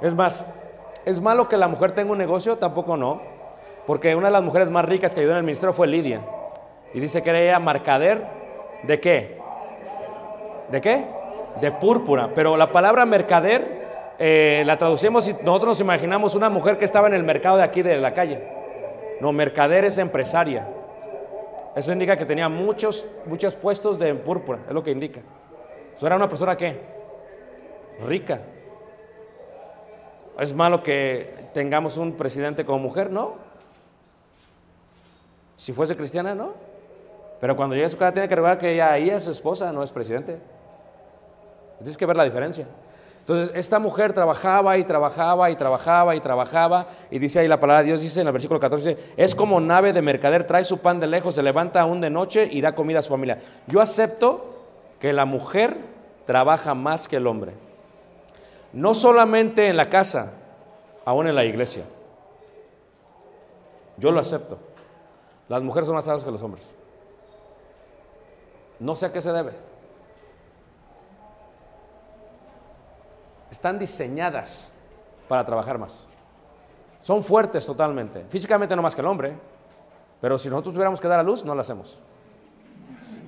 Es 0.00 0.14
más, 0.14 0.44
¿es 1.04 1.20
malo 1.20 1.48
que 1.48 1.56
la 1.56 1.68
mujer 1.68 1.92
tenga 1.92 2.12
un 2.12 2.18
negocio? 2.18 2.56
Tampoco 2.56 2.96
no. 2.96 3.20
Porque 3.86 4.14
una 4.14 4.28
de 4.28 4.32
las 4.32 4.42
mujeres 4.42 4.70
más 4.70 4.84
ricas 4.84 5.14
que 5.14 5.20
ayudó 5.20 5.32
en 5.32 5.38
el 5.38 5.44
ministerio 5.44 5.72
fue 5.72 5.86
Lidia. 5.86 6.20
Y 6.94 7.00
dice 7.00 7.22
que 7.22 7.30
era 7.30 7.40
ella 7.40 7.58
mercader 7.58 8.26
de 8.82 9.00
qué? 9.00 9.38
¿De 10.70 10.80
qué? 10.80 11.04
De 11.60 11.72
púrpura. 11.72 12.30
Pero 12.34 12.56
la 12.56 12.70
palabra 12.70 13.04
mercader 13.04 13.82
eh, 14.18 14.62
la 14.66 14.78
traducimos 14.78 15.28
y 15.28 15.32
nosotros 15.42 15.70
nos 15.70 15.80
imaginamos 15.80 16.34
una 16.34 16.48
mujer 16.48 16.78
que 16.78 16.84
estaba 16.84 17.08
en 17.08 17.14
el 17.14 17.22
mercado 17.22 17.56
de 17.56 17.64
aquí 17.64 17.82
de 17.82 17.96
la 17.98 18.14
calle. 18.14 18.40
No, 19.20 19.32
mercader 19.32 19.84
es 19.84 19.98
empresaria. 19.98 20.66
Eso 21.74 21.92
indica 21.92 22.16
que 22.16 22.26
tenía 22.26 22.48
muchos, 22.48 23.06
muchos 23.24 23.56
puestos 23.56 23.98
de 23.98 24.14
púrpura, 24.14 24.60
es 24.68 24.74
lo 24.74 24.82
que 24.82 24.90
indica. 24.90 25.20
Eso 25.96 26.06
era 26.06 26.16
una 26.16 26.28
persona 26.28 26.56
que 26.56 26.78
rica. 28.06 28.40
¿Es 30.38 30.54
malo 30.54 30.82
que 30.82 31.48
tengamos 31.52 31.96
un 31.96 32.12
presidente 32.14 32.64
como 32.64 32.78
mujer? 32.78 33.10
No. 33.10 33.36
Si 35.56 35.72
fuese 35.72 35.96
cristiana, 35.96 36.34
no. 36.34 36.52
Pero 37.40 37.56
cuando 37.56 37.74
llegue 37.74 37.86
a 37.86 37.90
su 37.90 37.96
casa 37.96 38.12
tiene 38.12 38.28
que 38.28 38.36
recordar 38.36 38.58
que 38.58 38.72
ella, 38.72 38.96
ella 38.96 39.16
es 39.16 39.24
su 39.24 39.30
esposa, 39.30 39.72
no 39.72 39.82
es 39.82 39.90
presidente. 39.90 40.38
Tienes 41.78 41.96
que 41.96 42.06
ver 42.06 42.16
la 42.16 42.24
diferencia. 42.24 42.66
Entonces, 43.22 43.52
esta 43.54 43.78
mujer 43.78 44.12
trabajaba 44.12 44.76
y 44.78 44.84
trabajaba 44.84 45.48
y 45.48 45.54
trabajaba 45.54 46.16
y 46.16 46.20
trabajaba. 46.20 46.86
Y 47.08 47.20
dice 47.20 47.38
ahí 47.38 47.46
la 47.46 47.60
palabra 47.60 47.82
de 47.82 47.86
Dios, 47.86 48.00
dice 48.00 48.20
en 48.20 48.26
el 48.26 48.32
versículo 48.32 48.58
14, 48.58 49.14
es 49.16 49.36
como 49.36 49.60
nave 49.60 49.92
de 49.92 50.02
mercader, 50.02 50.44
trae 50.44 50.64
su 50.64 50.78
pan 50.78 50.98
de 50.98 51.06
lejos, 51.06 51.36
se 51.36 51.42
levanta 51.42 51.80
aún 51.80 52.00
de 52.00 52.10
noche 52.10 52.48
y 52.50 52.60
da 52.60 52.74
comida 52.74 52.98
a 52.98 53.02
su 53.02 53.10
familia. 53.10 53.38
Yo 53.68 53.80
acepto 53.80 54.64
que 54.98 55.12
la 55.12 55.24
mujer 55.24 55.76
trabaja 56.26 56.74
más 56.74 57.06
que 57.06 57.16
el 57.16 57.28
hombre. 57.28 57.52
No 58.72 58.92
solamente 58.92 59.68
en 59.68 59.76
la 59.76 59.88
casa, 59.88 60.32
aún 61.04 61.28
en 61.28 61.36
la 61.36 61.44
iglesia. 61.44 61.84
Yo 63.98 64.10
lo 64.10 64.18
acepto. 64.18 64.58
Las 65.48 65.62
mujeres 65.62 65.86
son 65.86 65.94
más 65.94 66.04
trabajadoras 66.04 66.24
que 66.24 66.32
los 66.32 66.42
hombres. 66.42 66.74
No 68.80 68.96
sé 68.96 69.06
a 69.06 69.12
qué 69.12 69.20
se 69.20 69.30
debe. 69.32 69.52
Están 73.52 73.78
diseñadas 73.78 74.72
para 75.28 75.44
trabajar 75.44 75.76
más. 75.76 76.08
Son 77.02 77.22
fuertes 77.22 77.66
totalmente. 77.66 78.24
Físicamente 78.30 78.74
no 78.74 78.80
más 78.80 78.94
que 78.94 79.02
el 79.02 79.06
hombre. 79.06 79.34
Pero 80.22 80.38
si 80.38 80.48
nosotros 80.48 80.72
tuviéramos 80.72 80.98
que 80.98 81.06
dar 81.06 81.20
a 81.20 81.22
luz, 81.22 81.44
no 81.44 81.54
lo 81.54 81.60
hacemos. 81.60 82.00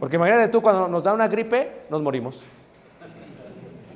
Porque 0.01 0.17
imagínate 0.17 0.49
tú, 0.49 0.63
cuando 0.63 0.89
nos 0.89 1.03
da 1.03 1.13
una 1.13 1.29
gripe, 1.29 1.83
nos 1.91 2.01
morimos. 2.01 2.41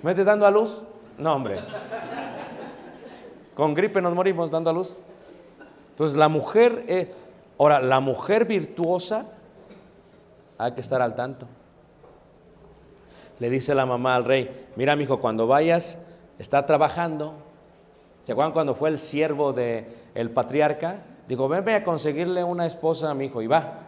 ¿Me 0.02 0.10
estás 0.10 0.26
dando 0.26 0.46
a 0.46 0.50
luz? 0.50 0.82
No, 1.16 1.34
hombre. 1.34 1.62
Con 3.54 3.72
gripe 3.72 4.02
nos 4.02 4.14
morimos 4.14 4.50
dando 4.50 4.68
a 4.68 4.74
luz. 4.74 4.98
Entonces, 5.92 6.14
la 6.14 6.28
mujer, 6.28 6.84
eh, 6.88 7.14
ahora, 7.58 7.80
la 7.80 8.00
mujer 8.00 8.44
virtuosa, 8.44 9.24
hay 10.58 10.72
que 10.72 10.82
estar 10.82 11.00
al 11.00 11.14
tanto. 11.14 11.46
Le 13.38 13.48
dice 13.48 13.74
la 13.74 13.86
mamá 13.86 14.14
al 14.14 14.26
rey, 14.26 14.66
mira, 14.76 14.94
mi 14.94 15.04
hijo, 15.04 15.20
cuando 15.20 15.46
vayas, 15.46 15.98
está 16.38 16.64
trabajando. 16.66 17.35
¿Se 18.24 18.33
acuerdan 18.33 18.53
cuando 18.53 18.74
fue 18.74 18.90
el 18.90 18.98
siervo 18.98 19.53
del 19.53 19.87
el 20.14 20.31
patriarca? 20.31 21.03
Digo, 21.29 21.48
ven, 21.48 21.68
a 21.68 21.85
conseguirle 21.85 22.42
una 22.44 22.66
esposa 22.66 23.11
a 23.11 23.14
mi 23.14 23.27
hijo. 23.27 23.42
Y 23.42 23.46
va. 23.46 23.81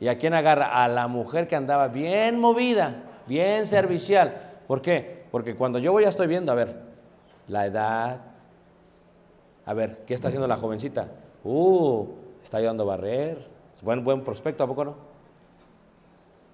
¿Y 0.00 0.08
a 0.08 0.18
quién 0.18 0.34
agarra? 0.34 0.82
A 0.82 0.88
la 0.88 1.08
mujer 1.08 1.46
que 1.46 1.56
andaba 1.56 1.88
bien 1.88 2.40
movida, 2.40 3.04
bien 3.26 3.66
servicial. 3.66 4.34
¿Por 4.66 4.80
qué? 4.80 5.24
Porque 5.30 5.54
cuando 5.54 5.78
yo 5.78 5.92
voy 5.92 6.04
ya 6.04 6.08
estoy 6.08 6.26
viendo, 6.26 6.50
a 6.50 6.54
ver, 6.54 6.76
la 7.48 7.66
edad. 7.66 8.20
A 9.66 9.74
ver, 9.74 10.04
¿qué 10.06 10.14
está 10.14 10.28
haciendo 10.28 10.48
la 10.48 10.56
jovencita? 10.56 11.08
Uh, 11.44 12.06
está 12.42 12.58
ayudando 12.58 12.84
a 12.84 12.86
barrer. 12.86 13.46
Buen, 13.82 14.04
buen 14.04 14.24
prospecto, 14.24 14.64
¿a 14.64 14.66
poco 14.66 14.84
no? 14.84 14.94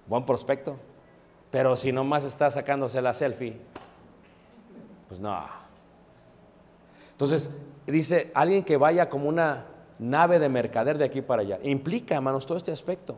Buen 0.07 0.23
prospecto. 0.25 0.77
Pero 1.49 1.77
si 1.77 1.91
nomás 1.91 2.25
está 2.25 2.51
sacándose 2.51 3.01
la 3.01 3.13
selfie, 3.13 3.57
pues 5.07 5.19
no. 5.19 5.45
Entonces, 7.11 7.49
dice, 7.85 8.31
alguien 8.35 8.63
que 8.63 8.77
vaya 8.77 9.09
como 9.09 9.29
una 9.29 9.65
nave 9.99 10.39
de 10.39 10.49
mercader 10.49 10.97
de 10.97 11.05
aquí 11.05 11.21
para 11.21 11.41
allá. 11.41 11.59
Implica, 11.63 12.15
hermanos, 12.15 12.45
todo 12.45 12.57
este 12.57 12.71
aspecto. 12.71 13.15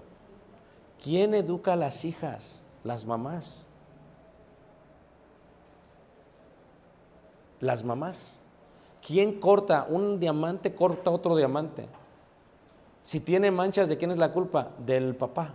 ¿Quién 1.04 1.34
educa 1.34 1.73
a 1.73 1.75
las 1.75 2.06
hijas? 2.06 2.62
Las 2.84 3.06
mamás. 3.06 3.65
Las 7.60 7.84
mamás. 7.84 8.39
¿Quién 9.06 9.39
corta? 9.39 9.86
Un 9.89 10.19
diamante 10.19 10.73
corta 10.73 11.10
otro 11.10 11.36
diamante. 11.36 11.88
Si 13.04 13.19
tiene 13.19 13.52
manchas, 13.52 13.89
¿de 13.89 13.97
quién 13.97 14.12
es 14.12 14.17
la 14.17 14.32
culpa? 14.32 14.69
Del 14.78 15.15
papá. 15.15 15.54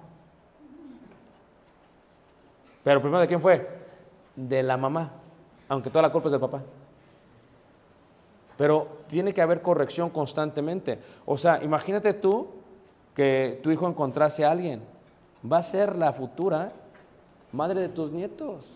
Pero 2.83 3.01
primero, 3.01 3.20
¿de 3.20 3.29
quién 3.29 3.40
fue? 3.40 3.66
De 4.37 4.62
la 4.62 4.77
mamá, 4.77 5.12
aunque 5.75 5.91
toda 5.91 6.03
la 6.03 6.13
culpa 6.13 6.29
es 6.29 6.33
del 6.33 6.41
papá. 6.41 6.63
Pero 8.57 8.99
tiene 9.09 9.35
que 9.35 9.43
haber 9.43 9.63
corrección 9.63 10.11
constantemente. 10.11 10.99
O 11.27 11.37
sea, 11.37 11.63
imagínate 11.63 12.15
tú 12.15 12.49
que 13.15 13.61
tu 13.63 13.71
hijo 13.71 13.89
encontrase 13.89 14.45
a 14.45 14.51
alguien. 14.51 14.83
Va 15.51 15.59
a 15.59 15.63
ser 15.63 15.97
la 15.97 16.13
futura 16.13 16.73
madre 17.53 17.81
de 17.81 17.89
tus 17.89 18.11
nietos. 18.11 18.67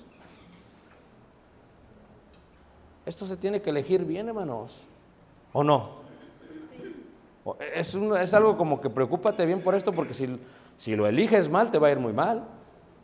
Esto 3.06 3.24
se 3.24 3.36
tiene 3.36 3.62
que 3.62 3.70
elegir 3.70 4.04
bien, 4.04 4.28
hermanos. 4.28 4.86
¿O 5.52 5.64
no? 5.64 5.98
Es, 7.74 8.34
algo 8.34 8.58
como 8.58 8.80
que 8.80 8.90
preocúpate 8.90 9.46
bien 9.46 9.62
por 9.62 9.74
esto, 9.74 9.92
porque 9.92 10.12
si, 10.12 10.38
si 10.76 10.94
lo 10.94 11.06
eliges 11.06 11.48
mal, 11.48 11.70
te 11.70 11.78
va 11.78 11.88
a 11.88 11.92
ir 11.92 11.98
muy 11.98 12.12
mal. 12.12 12.44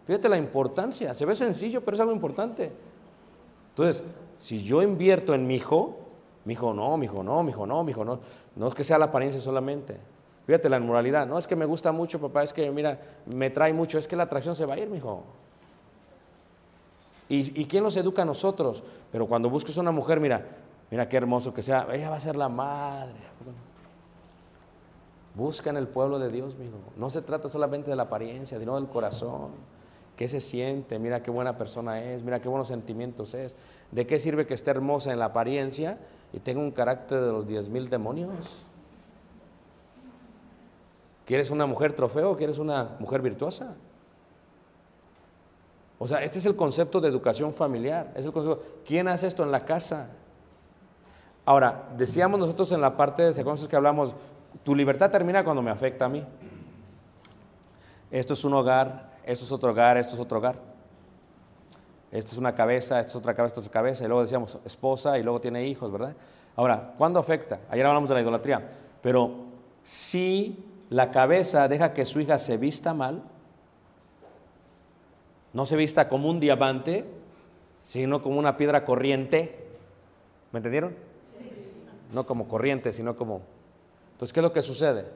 Fíjate 0.06 0.28
la 0.28 0.36
importancia. 0.36 1.14
Se 1.14 1.24
ve 1.24 1.34
sencillo, 1.34 1.82
pero 1.82 1.94
es 1.94 2.00
algo 2.00 2.12
importante. 2.12 2.70
Entonces, 3.74 4.04
si 4.38 4.62
yo 4.62 4.82
invierto 4.82 5.34
en 5.34 5.46
mi 5.46 5.56
hijo, 5.56 5.96
mi 6.44 6.52
hijo 6.52 6.72
no, 6.72 6.96
mi 6.96 7.06
hijo 7.06 7.24
no, 7.24 7.42
mi 7.42 7.50
hijo 7.50 7.66
no, 7.66 7.82
mi 7.82 7.90
hijo 7.90 8.04
no. 8.04 8.20
No 8.54 8.68
es 8.68 8.74
que 8.74 8.84
sea 8.84 8.98
la 8.98 9.06
apariencia 9.06 9.40
solamente. 9.40 9.98
Fíjate 10.46 10.68
la 10.68 10.76
inmoralidad. 10.76 11.26
No 11.26 11.38
es 11.38 11.46
que 11.46 11.56
me 11.56 11.64
gusta 11.64 11.90
mucho, 11.90 12.20
papá, 12.20 12.44
es 12.44 12.52
que, 12.52 12.70
mira, 12.70 13.00
me 13.26 13.50
trae 13.50 13.72
mucho. 13.72 13.98
Es 13.98 14.06
que 14.06 14.14
la 14.14 14.24
atracción 14.24 14.54
se 14.54 14.64
va 14.64 14.74
a 14.74 14.78
ir, 14.78 14.88
mi 14.88 14.98
hijo. 14.98 15.24
¿Y, 17.28 17.60
¿Y 17.60 17.64
quién 17.64 17.82
los 17.82 17.96
educa 17.96 18.22
a 18.22 18.24
nosotros? 18.24 18.84
Pero 19.10 19.26
cuando 19.26 19.50
busques 19.50 19.76
una 19.76 19.90
mujer, 19.90 20.20
mira, 20.20 20.46
mira 20.90 21.08
qué 21.08 21.16
hermoso 21.16 21.52
que 21.52 21.62
sea. 21.62 21.88
Ella 21.92 22.10
va 22.10 22.16
a 22.16 22.20
ser 22.20 22.36
la 22.36 22.48
madre. 22.48 23.16
Busca 25.34 25.70
en 25.70 25.78
el 25.78 25.88
pueblo 25.88 26.20
de 26.20 26.30
Dios, 26.30 26.56
mi 26.56 26.66
hijo. 26.66 26.78
No 26.96 27.10
se 27.10 27.22
trata 27.22 27.48
solamente 27.48 27.90
de 27.90 27.96
la 27.96 28.04
apariencia, 28.04 28.58
sino 28.60 28.76
del 28.76 28.86
corazón. 28.86 29.73
¿Qué 30.16 30.28
se 30.28 30.40
siente? 30.40 30.98
Mira 30.98 31.22
qué 31.22 31.30
buena 31.30 31.58
persona 31.58 32.02
es, 32.02 32.22
mira 32.22 32.40
qué 32.40 32.48
buenos 32.48 32.68
sentimientos 32.68 33.34
es. 33.34 33.56
¿De 33.90 34.06
qué 34.06 34.18
sirve 34.18 34.46
que 34.46 34.54
esté 34.54 34.70
hermosa 34.70 35.12
en 35.12 35.18
la 35.18 35.26
apariencia 35.26 35.98
y 36.32 36.38
tenga 36.38 36.60
un 36.60 36.70
carácter 36.70 37.20
de 37.20 37.32
los 37.32 37.46
diez 37.46 37.68
mil 37.68 37.90
demonios? 37.90 38.62
¿Quieres 41.26 41.50
una 41.50 41.66
mujer 41.66 41.94
trofeo 41.94 42.36
quieres 42.36 42.58
una 42.58 42.96
mujer 43.00 43.22
virtuosa? 43.22 43.74
O 45.98 46.06
sea, 46.06 46.22
este 46.22 46.38
es 46.38 46.46
el 46.46 46.54
concepto 46.54 47.00
de 47.00 47.08
educación 47.08 47.52
familiar. 47.52 48.12
Es 48.14 48.26
el 48.26 48.32
concepto. 48.32 48.62
¿Quién 48.84 49.08
hace 49.08 49.26
esto 49.26 49.42
en 49.42 49.50
la 49.50 49.64
casa? 49.64 50.10
Ahora, 51.46 51.88
decíamos 51.96 52.38
nosotros 52.38 52.72
en 52.72 52.80
la 52.80 52.96
parte 52.96 53.22
de 53.22 53.34
secuencias 53.34 53.68
que 53.68 53.76
hablamos, 53.76 54.14
tu 54.64 54.74
libertad 54.74 55.10
termina 55.10 55.44
cuando 55.44 55.62
me 55.62 55.70
afecta 55.70 56.06
a 56.06 56.08
mí. 56.08 56.24
Esto 58.10 58.34
es 58.34 58.44
un 58.44 58.54
hogar, 58.54 59.13
esto 59.26 59.44
es 59.44 59.52
otro 59.52 59.70
hogar, 59.70 59.96
esto 59.96 60.14
es 60.14 60.20
otro 60.20 60.38
hogar. 60.38 60.56
Esto 62.10 62.32
es 62.32 62.38
una 62.38 62.54
cabeza, 62.54 63.00
esto 63.00 63.10
es 63.10 63.16
otra 63.16 63.34
cabeza, 63.34 63.52
esto 63.52 63.60
es 63.60 63.66
otra 63.66 63.80
cabeza. 63.80 64.04
Y 64.04 64.06
luego 64.06 64.22
decíamos 64.22 64.58
esposa 64.64 65.18
y 65.18 65.22
luego 65.22 65.40
tiene 65.40 65.66
hijos, 65.66 65.90
¿verdad? 65.90 66.14
Ahora, 66.56 66.94
¿cuándo 66.96 67.18
afecta? 67.18 67.60
Ayer 67.70 67.84
hablamos 67.84 68.08
de 68.08 68.14
la 68.14 68.20
idolatría. 68.20 68.62
Pero 69.02 69.34
si 69.82 70.64
la 70.90 71.10
cabeza 71.10 71.66
deja 71.66 71.92
que 71.92 72.04
su 72.04 72.20
hija 72.20 72.38
se 72.38 72.56
vista 72.56 72.94
mal, 72.94 73.22
no 75.52 75.66
se 75.66 75.76
vista 75.76 76.08
como 76.08 76.28
un 76.28 76.40
diamante, 76.40 77.04
sino 77.82 78.22
como 78.22 78.38
una 78.38 78.56
piedra 78.56 78.84
corriente. 78.84 79.66
¿Me 80.52 80.58
entendieron? 80.58 80.94
No 82.12 82.26
como 82.26 82.46
corriente, 82.46 82.92
sino 82.92 83.16
como... 83.16 83.42
Entonces, 84.12 84.32
¿qué 84.32 84.40
es 84.40 84.44
lo 84.44 84.52
que 84.52 84.62
sucede? 84.62 85.06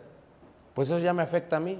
Pues 0.74 0.90
eso 0.90 0.98
ya 0.98 1.12
me 1.12 1.22
afecta 1.22 1.56
a 1.56 1.60
mí. 1.60 1.78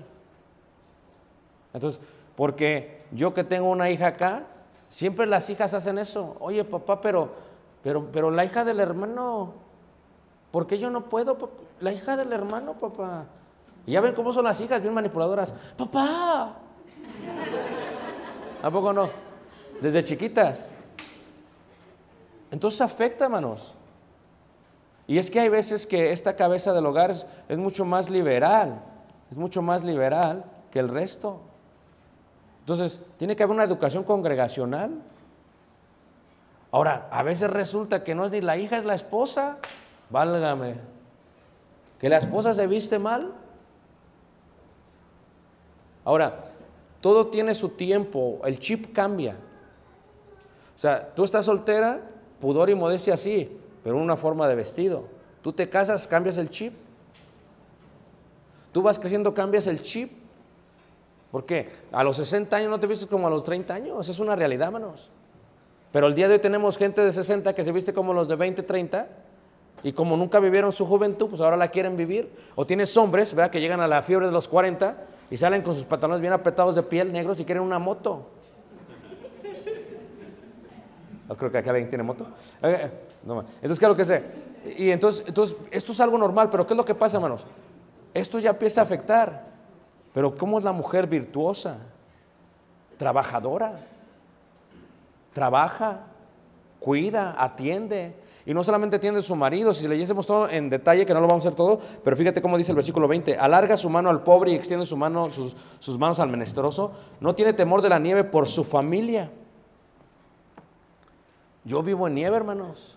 Entonces, 1.73 2.01
porque 2.39 3.03
yo 3.11 3.35
que 3.35 3.43
tengo 3.43 3.69
una 3.69 3.91
hija 3.91 4.07
acá, 4.07 4.45
siempre 4.89 5.27
las 5.27 5.51
hijas 5.51 5.75
hacen 5.75 5.99
eso. 5.99 6.37
Oye, 6.39 6.63
papá, 6.63 7.01
pero, 7.01 7.33
pero, 7.83 8.13
pero 8.13 8.31
la 8.31 8.45
hija 8.45 8.65
del 8.65 8.79
hermano, 8.79 9.55
¿por 10.53 10.69
qué 10.69 10.79
yo 10.79 10.89
no 10.89 11.07
puedo? 11.09 11.37
La 11.81 11.93
hija 11.93 12.17
del 12.17 12.33
hermano, 12.33 12.75
papá. 12.75 13.25
Y 13.85 13.91
ya 13.91 14.01
ven 14.01 14.15
cómo 14.15 14.33
son 14.33 14.45
las 14.45 14.61
hijas, 14.61 14.81
bien 14.81 14.95
manipuladoras. 14.95 15.53
Papá. 15.77 16.59
¿A 18.63 18.71
poco 18.71 18.93
no? 18.93 19.11
Desde 19.81 20.05
chiquitas. 20.05 20.69
Entonces 22.53 22.81
afecta, 22.81 23.25
hermanos. 23.25 23.75
Y 25.09 25.19
es 25.19 25.29
que 25.29 25.41
hay 25.41 25.49
veces 25.49 25.89
que 25.89 26.13
esta 26.13 26.37
cabeza 26.37 26.73
del 26.73 26.87
hogar 26.87 27.11
es 27.11 27.59
mucho 27.59 27.85
más 27.85 28.09
liberal, 28.09 28.81
es 29.29 29.37
mucho 29.37 29.61
más 29.61 29.83
liberal 29.83 30.45
que 30.71 30.79
el 30.79 30.89
resto. 30.89 31.48
Entonces, 32.69 33.01
tiene 33.17 33.35
que 33.35 33.43
haber 33.43 33.55
una 33.55 33.65
educación 33.65 34.05
congregacional. 34.05 34.91
Ahora, 36.71 37.09
a 37.11 37.23
veces 37.23 37.49
resulta 37.49 38.05
que 38.05 38.15
no 38.15 38.27
es 38.27 38.31
ni 38.31 38.43
la 38.43 38.59
hija, 38.59 38.77
es 38.77 38.85
la 38.85 38.93
esposa. 38.93 39.57
Válgame. 40.11 40.75
Que 41.99 42.11
la 42.11 42.19
esposa 42.19 42.53
se 42.53 42.67
viste 42.67 42.99
mal. 42.99 43.33
Ahora, 46.05 46.45
todo 47.01 47.29
tiene 47.29 47.55
su 47.55 47.71
tiempo, 47.71 48.39
el 48.45 48.59
chip 48.59 48.93
cambia. 48.93 49.37
O 50.77 50.79
sea, 50.79 51.15
tú 51.15 51.25
estás 51.25 51.47
soltera, 51.47 52.03
pudor 52.39 52.69
y 52.69 52.75
modestia 52.75 53.17
sí, 53.17 53.59
pero 53.83 53.97
una 53.97 54.19
forma 54.19 54.47
de 54.47 54.57
vestido. 54.57 55.05
Tú 55.41 55.55
te 55.55 55.71
casas, 55.71 56.07
cambias 56.07 56.37
el 56.37 56.51
chip. 56.51 56.75
Tú 58.73 58.83
vas 58.83 58.99
creciendo, 58.99 59.33
cambias 59.33 59.67
el 59.67 59.81
chip. 59.81 60.28
¿Por 61.31 61.45
qué? 61.45 61.69
A 61.93 62.03
los 62.03 62.17
60 62.17 62.57
años 62.57 62.71
no 62.71 62.81
te 62.81 62.87
vistes 62.87 63.07
como 63.07 63.27
a 63.27 63.31
los 63.31 63.45
30 63.45 63.75
años, 63.75 64.09
es 64.09 64.19
una 64.19 64.35
realidad, 64.35 64.71
manos. 64.73 65.11
Pero 65.93 66.07
el 66.07 66.15
día 66.15 66.29
de 66.29 66.35
hoy 66.35 66.41
tenemos 66.41 66.77
gente 66.77 67.01
de 67.01 67.13
60 67.13 67.55
que 67.55 67.65
se 67.65 67.73
viste 67.73 67.93
como 67.93 68.13
los 68.13 68.29
de 68.29 68.37
20, 68.37 68.63
30 68.63 69.09
y 69.83 69.93
como 69.93 70.17
nunca 70.17 70.41
vivieron 70.41 70.73
su 70.73 70.85
juventud, 70.87 71.29
pues 71.29 71.41
ahora 71.41 71.57
la 71.57 71.69
quieren 71.69 71.97
vivir. 71.97 72.31
O 72.55 72.67
tienes 72.67 72.97
hombres, 72.97 73.35
¿verdad? 73.35 73.51
Que 73.51 73.61
llegan 73.61 73.81
a 73.81 73.89
la 73.89 74.03
fiebre 74.03 74.27
de 74.27 74.33
los 74.33 74.49
40 74.49 74.97
y 75.31 75.37
salen 75.37 75.63
con 75.63 75.75
sus 75.75 75.85
pantalones 75.85 76.21
bien 76.21 76.33
apretados 76.33 76.75
de 76.75 76.83
piel, 76.83 77.13
negros 77.13 77.39
y 77.41 77.45
quieren 77.45 77.63
una 77.63 77.79
moto. 77.79 78.27
No 81.29 81.37
creo 81.37 81.53
que 81.53 81.59
acá 81.59 81.71
alguien 81.71 81.91
tiene 81.91 82.03
moto. 82.05 82.27
Eh, 82.63 82.91
no, 83.25 83.41
entonces, 83.41 83.79
¿qué 83.79 83.85
es 83.85 83.89
lo 83.89 83.97
que 83.97 84.05
sé? 84.05 84.23
Y 84.79 84.91
entonces, 84.91 85.25
entonces, 85.27 85.57
esto 85.71 85.93
es 85.93 86.01
algo 86.01 86.17
normal, 86.17 86.49
pero 86.51 86.67
¿qué 86.67 86.73
es 86.73 86.77
lo 86.77 86.85
que 86.85 86.95
pasa, 86.95 87.19
hermanos? 87.19 87.47
Esto 88.15 88.39
ya 88.39 88.51
empieza 88.51 88.81
a 88.81 88.85
afectar. 88.85 89.48
Pero 90.13 90.37
¿cómo 90.37 90.59
es 90.59 90.65
la 90.65 90.73
mujer 90.73 91.07
virtuosa? 91.07 91.79
Trabajadora. 92.97 93.81
Trabaja, 95.33 96.01
cuida, 96.81 97.35
atiende. 97.39 98.15
Y 98.47 98.55
no 98.55 98.65
solamente 98.65 98.97
atiende 98.97 99.21
a 99.21 99.23
su 99.23 99.37
marido, 99.37 99.75
si 99.75 99.87
leyésemos 99.87 100.27
todo 100.27 100.49
en 100.49 100.71
detalle, 100.71 101.05
que 101.05 101.13
no 101.13 101.21
lo 101.21 101.29
vamos 101.29 101.45
a 101.45 101.49
hacer 101.49 101.57
todo, 101.57 101.81
pero 102.03 102.17
fíjate 102.17 102.41
cómo 102.41 102.57
dice 102.57 102.73
el 102.73 102.77
versículo 102.77 103.07
20, 103.07 103.37
alarga 103.37 103.77
su 103.77 103.91
mano 103.91 104.09
al 104.09 104.23
pobre 104.23 104.53
y 104.53 104.55
extiende 104.55 104.87
su 104.87 104.97
mano, 104.97 105.29
sus, 105.29 105.99
manos 105.99 106.19
al 106.19 106.31
menesteroso, 106.31 106.93
no 107.21 107.35
tiene 107.35 107.53
temor 107.53 107.83
de 107.83 107.91
la 107.91 107.99
nieve 107.99 108.25
por 108.25 108.49
su 108.49 108.65
familia. 108.65 109.31
Yo 111.65 111.83
vivo 111.83 112.07
en 112.07 112.15
nieve, 112.15 112.37
hermanos. 112.37 112.97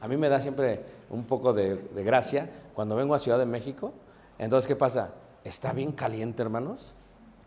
A 0.00 0.08
mí 0.08 0.16
me 0.16 0.30
da 0.30 0.40
siempre 0.40 0.82
un 1.10 1.24
poco 1.24 1.52
de, 1.52 1.76
de 1.76 2.02
gracia 2.02 2.48
cuando 2.72 2.96
vengo 2.96 3.14
a 3.14 3.18
Ciudad 3.18 3.38
de 3.38 3.44
México. 3.44 3.92
Entonces, 4.38 4.66
¿qué 4.66 4.76
pasa? 4.76 5.10
Está 5.44 5.72
bien 5.72 5.92
caliente, 5.92 6.42
hermanos. 6.42 6.94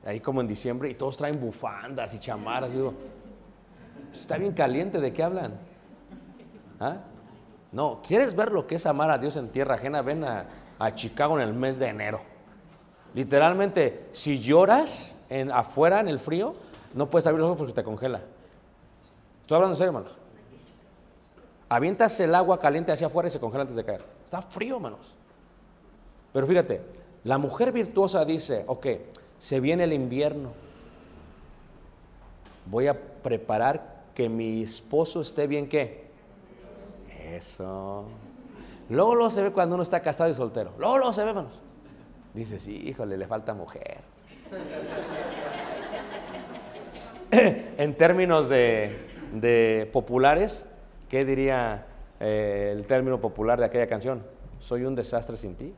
Ahí 0.06 0.20
como 0.20 0.42
en 0.42 0.48
diciembre 0.48 0.90
y 0.90 0.96
todos 0.96 1.18
traen 1.18 1.40
bufandas 1.40 2.14
y 2.14 2.20
chamarras. 2.20 2.72
Y 2.72 2.76
digo, 2.76 2.94
está 4.14 4.38
bien 4.38 4.54
caliente, 4.54 5.00
¿de 5.00 5.14
qué 5.14 5.24
hablan? 5.24 5.54
¿Ah? 6.80 6.98
No, 7.72 8.02
¿quieres 8.06 8.36
ver 8.36 8.52
lo 8.52 8.68
que 8.68 8.76
es 8.76 8.86
amar 8.86 9.10
a 9.10 9.18
Dios 9.18 9.38
en 9.38 9.50
tierra 9.50 9.76
ajena? 9.76 10.02
Ven 10.02 10.24
a, 10.24 10.46
a 10.78 10.94
Chicago 10.94 11.40
en 11.40 11.48
el 11.48 11.54
mes 11.54 11.80
de 11.80 11.88
enero. 11.88 12.22
Literalmente, 13.14 14.10
si 14.12 14.40
lloras 14.40 15.18
en, 15.30 15.52
afuera 15.52 16.00
en 16.00 16.08
el 16.08 16.20
frío, 16.20 16.54
no 16.94 17.10
puedes 17.10 17.26
abrir 17.28 17.42
los 17.42 17.48
ojos 17.48 17.60
porque 17.60 17.74
te 17.74 17.84
congela. 17.84 18.22
Estoy 19.42 19.56
hablando 19.56 19.74
en 19.74 19.78
serio, 19.78 19.90
hermanos. 19.90 20.18
Avientas 21.70 22.20
el 22.20 22.36
agua 22.36 22.60
caliente 22.60 22.92
hacia 22.92 23.08
afuera 23.08 23.28
y 23.28 23.32
se 23.32 23.40
congela 23.40 23.62
antes 23.62 23.76
de 23.76 23.84
caer. 23.84 24.04
Está 24.26 24.42
frío, 24.42 24.76
hermanos. 24.76 25.16
Pero 26.32 26.48
fíjate, 26.48 26.82
la 27.24 27.38
mujer 27.38 27.72
virtuosa 27.72 28.26
dice, 28.26 28.64
ok, 28.68 28.88
se 29.40 29.60
viene 29.60 29.86
el 29.86 29.94
invierno. 29.94 30.52
Voy 32.66 32.88
a 32.88 33.00
preparar 33.00 34.04
que 34.14 34.30
mi 34.30 34.64
esposo 34.64 35.22
esté 35.22 35.48
bien, 35.48 35.70
¿qué? 35.70 36.04
Eso. 37.32 38.06
Luego, 38.90 39.16
luego 39.16 39.30
se 39.30 39.42
ve 39.42 39.52
cuando 39.52 39.76
uno 39.76 39.84
está 39.84 40.02
casado 40.02 40.30
y 40.30 40.34
soltero. 40.34 40.72
Luego, 40.78 40.98
luego 40.98 41.14
se 41.14 41.24
ve, 41.24 41.30
hermanos. 41.30 41.62
Dice, 42.34 42.60
sí, 42.60 42.76
híjole, 42.76 43.18
le 43.18 43.28
falta 43.28 43.54
mujer. 43.54 44.02
en 47.32 47.96
términos 47.96 48.50
de, 48.50 49.08
de, 49.34 49.90
populares, 49.92 50.66
¿qué 51.10 51.24
diría 51.24 51.86
eh, 52.20 52.74
el 52.76 52.86
término 52.86 53.20
popular 53.20 53.60
de 53.60 53.66
aquella 53.66 53.88
canción? 53.88 54.24
Soy 54.60 54.84
un 54.84 54.96
desastre 54.96 55.38
sin 55.38 55.56
ti. 55.56 55.74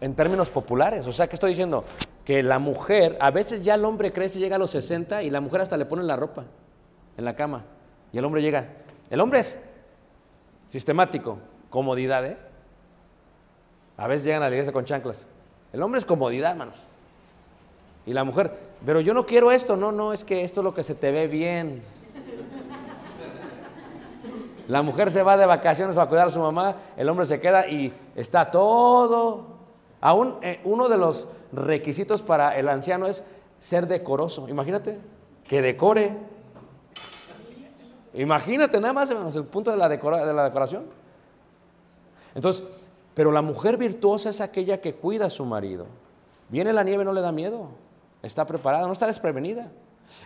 En 0.00 0.14
términos 0.14 0.48
populares, 0.50 1.06
o 1.06 1.12
sea, 1.12 1.26
¿qué 1.28 1.34
estoy 1.34 1.50
diciendo? 1.50 1.84
Que 2.24 2.42
la 2.42 2.58
mujer, 2.58 3.16
a 3.20 3.30
veces 3.30 3.64
ya 3.64 3.74
el 3.74 3.84
hombre 3.84 4.12
crece 4.12 4.38
llega 4.38 4.56
a 4.56 4.58
los 4.58 4.70
60 4.70 5.22
y 5.24 5.30
la 5.30 5.40
mujer 5.40 5.62
hasta 5.62 5.76
le 5.76 5.86
pone 5.86 6.04
la 6.04 6.16
ropa 6.16 6.44
en 7.16 7.24
la 7.24 7.34
cama. 7.34 7.64
Y 8.12 8.18
el 8.18 8.24
hombre 8.24 8.40
llega. 8.40 8.68
El 9.10 9.20
hombre 9.20 9.40
es 9.40 9.60
sistemático, 10.68 11.38
comodidad, 11.68 12.24
¿eh? 12.26 12.38
A 13.96 14.06
veces 14.06 14.24
llegan 14.24 14.42
a 14.42 14.48
la 14.48 14.54
iglesia 14.54 14.72
con 14.72 14.84
chanclas. 14.84 15.26
El 15.72 15.82
hombre 15.82 15.98
es 15.98 16.04
comodidad, 16.04 16.52
hermanos. 16.52 16.76
Y 18.06 18.12
la 18.12 18.24
mujer, 18.24 18.56
pero 18.86 19.00
yo 19.00 19.12
no 19.12 19.26
quiero 19.26 19.50
esto, 19.50 19.76
no, 19.76 19.90
no, 19.90 20.12
es 20.12 20.24
que 20.24 20.44
esto 20.44 20.60
es 20.60 20.64
lo 20.64 20.72
que 20.72 20.82
se 20.82 20.94
te 20.94 21.10
ve 21.10 21.26
bien. 21.26 21.82
La 24.68 24.82
mujer 24.82 25.10
se 25.10 25.22
va 25.22 25.36
de 25.36 25.46
vacaciones 25.46 25.96
a 25.96 26.06
cuidar 26.06 26.28
a 26.28 26.30
su 26.30 26.40
mamá, 26.40 26.76
el 26.96 27.08
hombre 27.08 27.26
se 27.26 27.40
queda 27.40 27.66
y 27.66 27.92
está 28.14 28.50
todo. 28.50 29.57
Aún 30.00 30.36
eh, 30.42 30.60
uno 30.64 30.88
de 30.88 30.98
los 30.98 31.28
requisitos 31.52 32.22
para 32.22 32.56
el 32.56 32.68
anciano 32.68 33.06
es 33.06 33.22
ser 33.58 33.86
decoroso. 33.86 34.48
Imagínate, 34.48 34.98
que 35.44 35.62
decore. 35.62 36.16
Imagínate 38.14 38.80
nada 38.80 38.92
más, 38.92 39.10
hermanos, 39.10 39.34
el 39.36 39.44
punto 39.44 39.70
de 39.70 39.76
la, 39.76 39.88
decora, 39.88 40.24
de 40.24 40.32
la 40.32 40.44
decoración. 40.44 40.86
Entonces, 42.34 42.64
pero 43.14 43.32
la 43.32 43.42
mujer 43.42 43.76
virtuosa 43.76 44.30
es 44.30 44.40
aquella 44.40 44.80
que 44.80 44.94
cuida 44.94 45.26
a 45.26 45.30
su 45.30 45.44
marido. 45.44 45.86
Viene 46.48 46.72
la 46.72 46.84
nieve, 46.84 47.04
no 47.04 47.12
le 47.12 47.20
da 47.20 47.32
miedo. 47.32 47.68
Está 48.22 48.46
preparada, 48.46 48.86
no 48.86 48.92
está 48.92 49.06
desprevenida. 49.06 49.70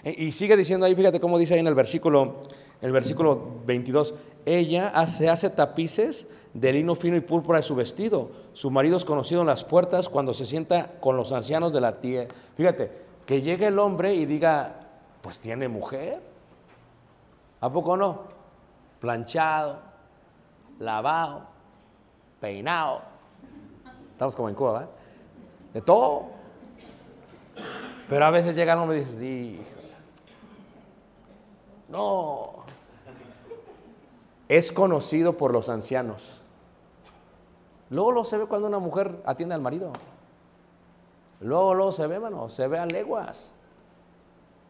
Y 0.05 0.33
sigue 0.33 0.57
diciendo 0.57 0.87
ahí, 0.87 0.95
fíjate 0.95 1.21
cómo 1.21 1.39
dice 1.39 1.55
ahí 1.55 1.61
en 1.61 1.67
el 1.67 1.75
versículo, 1.75 2.43
el 2.81 2.93
versículo 2.93 3.61
22, 3.67 4.15
ella 4.45 4.89
hace, 4.89 5.29
hace 5.29 5.51
tapices 5.51 6.27
de 6.55 6.73
lino 6.73 6.95
fino 6.95 7.17
y 7.17 7.21
púrpura 7.21 7.59
de 7.59 7.63
su 7.63 7.75
vestido. 7.75 8.31
Su 8.53 8.71
marido 8.71 8.97
es 8.97 9.05
conocido 9.05 9.41
en 9.43 9.47
las 9.47 9.65
puertas 9.65 10.09
cuando 10.09 10.35
se 10.35 10.45
sienta 10.45 10.99
con 11.01 11.17
los 11.17 11.33
ancianos 11.33 11.73
de 11.73 11.81
la 11.81 12.01
tierra. 12.01 12.29
Fíjate, 12.57 12.91
que 13.27 13.41
llegue 13.41 13.69
el 13.69 13.79
hombre 13.79 14.15
y 14.15 14.27
diga, 14.27 14.81
pues 15.21 15.39
tiene 15.39 15.69
mujer. 15.69 16.21
¿A 17.61 17.73
poco 17.73 17.97
no? 17.97 18.23
Planchado, 19.01 19.79
lavado, 20.81 21.47
peinado. 22.41 23.03
Estamos 24.13 24.35
como 24.35 24.49
en 24.49 24.55
Cuba, 24.55 24.73
¿verdad? 24.73 24.91
De 25.75 25.81
todo. 25.81 26.32
Pero 28.13 28.27
a 28.27 28.31
veces 28.31 28.55
llega 28.55 28.79
hombre 28.79 28.99
y 28.99 29.01
dice, 29.01 29.63
No. 31.89 32.57
Es 34.51 34.71
conocido 34.71 35.39
por 35.39 35.51
los 35.51 35.71
ancianos. 35.71 36.43
Luego 37.89 38.13
lo 38.13 38.25
se 38.25 38.37
ve 38.37 38.45
cuando 38.45 38.69
una 38.69 38.81
mujer 38.81 39.23
atiende 39.25 39.55
al 39.55 39.63
marido. 39.63 39.93
Luego, 41.41 41.73
luego 41.73 41.91
se 41.91 42.07
ve, 42.07 42.21
mano, 42.21 42.51
se 42.51 42.69
ve 42.69 42.79
a 42.79 42.85
leguas. 42.85 43.55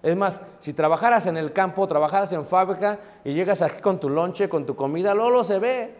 Es 0.05 0.15
más, 0.17 0.41
si 0.61 0.73
trabajaras 0.73 1.27
en 1.27 1.37
el 1.37 1.53
campo, 1.53 1.89
trabajaras 1.89 2.33
en 2.33 2.47
fábrica 2.47 3.01
y 3.25 3.33
llegas 3.33 3.61
aquí 3.61 3.81
con 3.81 3.99
tu 3.99 4.09
lonche, 4.09 4.49
con 4.49 4.65
tu 4.65 4.77
comida, 4.77 5.17
luego 5.17 5.31
lo 5.31 5.43
se 5.43 5.59
ve. 5.59 5.97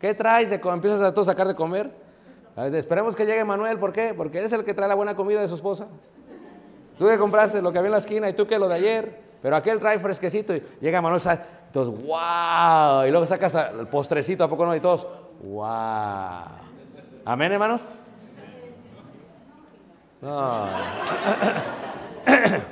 ¿Qué 0.00 0.14
traes? 0.14 0.48
De, 0.48 0.56
empiezas 0.56 1.02
a 1.02 1.12
todo 1.12 1.26
sacar 1.26 1.46
de 1.46 1.54
comer. 1.54 1.92
Esperemos 2.56 3.14
que 3.14 3.26
llegue 3.26 3.44
Manuel, 3.44 3.78
¿por 3.78 3.92
qué? 3.92 4.14
Porque 4.14 4.38
él 4.38 4.46
es 4.46 4.52
el 4.54 4.64
que 4.64 4.72
trae 4.72 4.88
la 4.88 4.94
buena 4.94 5.14
comida 5.14 5.42
de 5.42 5.48
su 5.48 5.56
esposa. 5.56 5.86
Tú 6.98 7.06
que 7.06 7.18
compraste 7.18 7.60
lo 7.60 7.72
que 7.72 7.78
había 7.78 7.88
en 7.88 7.92
la 7.92 7.98
esquina 7.98 8.28
y 8.28 8.32
tú 8.32 8.46
que 8.46 8.58
lo 8.58 8.68
de 8.68 8.74
ayer, 8.74 9.20
pero 9.42 9.56
aquel 9.56 9.78
trae 9.78 9.98
fresquecito 9.98 10.54
y 10.54 10.62
llega 10.80 11.02
Manuel, 11.02 11.20
entonces, 11.74 12.06
wow, 12.06 13.04
y 13.04 13.10
luego 13.10 13.26
saca 13.26 13.46
hasta 13.46 13.70
el 13.70 13.88
postrecito, 13.88 14.44
¿a 14.44 14.48
poco 14.48 14.64
no? 14.64 14.76
Y 14.76 14.80
todos, 14.80 15.08
wow. 15.42 16.44
Amén, 17.24 17.50
hermanos. 17.50 17.82
No. 20.22 20.68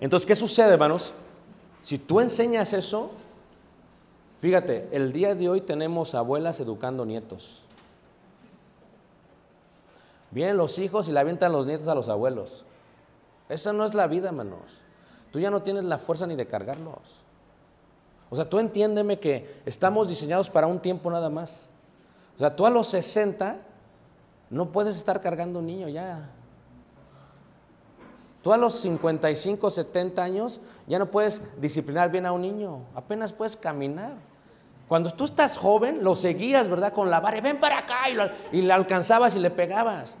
Entonces, 0.00 0.26
¿qué 0.26 0.34
sucede, 0.34 0.72
hermanos? 0.72 1.14
Si 1.80 1.98
tú 1.98 2.20
enseñas 2.20 2.72
eso, 2.72 3.12
fíjate, 4.40 4.88
el 4.90 5.12
día 5.12 5.34
de 5.34 5.48
hoy 5.48 5.60
tenemos 5.60 6.14
abuelas 6.14 6.60
educando 6.60 7.06
nietos. 7.06 7.63
Vienen 10.34 10.56
los 10.58 10.78
hijos 10.78 11.08
y 11.08 11.12
le 11.12 11.20
avientan 11.20 11.52
los 11.52 11.64
nietos 11.64 11.88
a 11.88 11.94
los 11.94 12.08
abuelos. 12.10 12.66
Esa 13.48 13.72
no 13.72 13.84
es 13.84 13.94
la 13.94 14.06
vida, 14.06 14.28
hermanos. 14.28 14.82
Tú 15.30 15.38
ya 15.38 15.50
no 15.50 15.62
tienes 15.62 15.84
la 15.84 15.96
fuerza 15.98 16.26
ni 16.26 16.34
de 16.34 16.46
cargarlos. 16.46 17.22
O 18.30 18.36
sea, 18.36 18.48
tú 18.48 18.58
entiéndeme 18.58 19.18
que 19.20 19.62
estamos 19.64 20.08
diseñados 20.08 20.50
para 20.50 20.66
un 20.66 20.80
tiempo 20.80 21.10
nada 21.10 21.30
más. 21.30 21.70
O 22.36 22.40
sea, 22.40 22.54
tú 22.56 22.66
a 22.66 22.70
los 22.70 22.88
60 22.88 23.58
no 24.50 24.72
puedes 24.72 24.96
estar 24.96 25.20
cargando 25.20 25.60
un 25.60 25.66
niño 25.66 25.88
ya. 25.88 26.28
Tú 28.42 28.52
a 28.52 28.56
los 28.56 28.74
55, 28.80 29.70
70 29.70 30.22
años 30.22 30.60
ya 30.86 30.98
no 30.98 31.10
puedes 31.10 31.40
disciplinar 31.60 32.10
bien 32.10 32.26
a 32.26 32.32
un 32.32 32.42
niño, 32.42 32.80
apenas 32.94 33.32
puedes 33.32 33.56
caminar. 33.56 34.12
Cuando 34.88 35.10
tú 35.14 35.24
estás 35.24 35.56
joven, 35.56 36.04
lo 36.04 36.14
seguías, 36.14 36.68
¿verdad? 36.68 36.92
Con 36.92 37.08
la 37.10 37.20
vara, 37.20 37.40
ven 37.40 37.58
para 37.58 37.78
acá, 37.78 38.08
y, 38.10 38.14
lo- 38.14 38.28
y 38.52 38.60
le 38.60 38.72
alcanzabas 38.72 39.34
y 39.34 39.38
le 39.38 39.50
pegabas. 39.50 40.18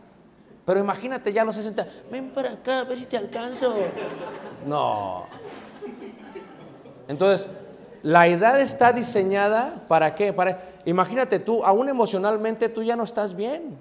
Pero 0.64 0.80
imagínate 0.80 1.32
ya 1.32 1.42
a 1.42 1.44
los 1.44 1.56
60, 1.56 1.86
ven 2.10 2.30
para 2.30 2.52
acá, 2.52 2.80
a 2.80 2.84
ver 2.84 2.98
si 2.98 3.06
te 3.06 3.16
alcanzo. 3.16 3.74
No. 4.66 5.26
Entonces, 7.06 7.48
la 8.02 8.26
edad 8.26 8.58
está 8.60 8.92
diseñada 8.92 9.84
para 9.88 10.14
qué? 10.14 10.32
Para, 10.32 10.60
imagínate 10.84 11.38
tú, 11.38 11.64
aún 11.64 11.88
emocionalmente 11.88 12.68
tú 12.68 12.82
ya 12.82 12.96
no 12.96 13.04
estás 13.04 13.34
bien. 13.34 13.78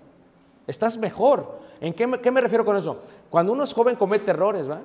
Estás 0.68 0.98
mejor. 0.98 1.60
¿En 1.80 1.94
qué 1.94 2.10
qué 2.22 2.32
me 2.32 2.42
refiero 2.42 2.66
con 2.66 2.78
eso? 2.78 3.00
Cuando 3.30 3.54
uno 3.54 3.64
es 3.64 3.74
joven 3.74 3.96
comete 3.96 4.32
errores, 4.32 4.70
¿va? 4.70 4.80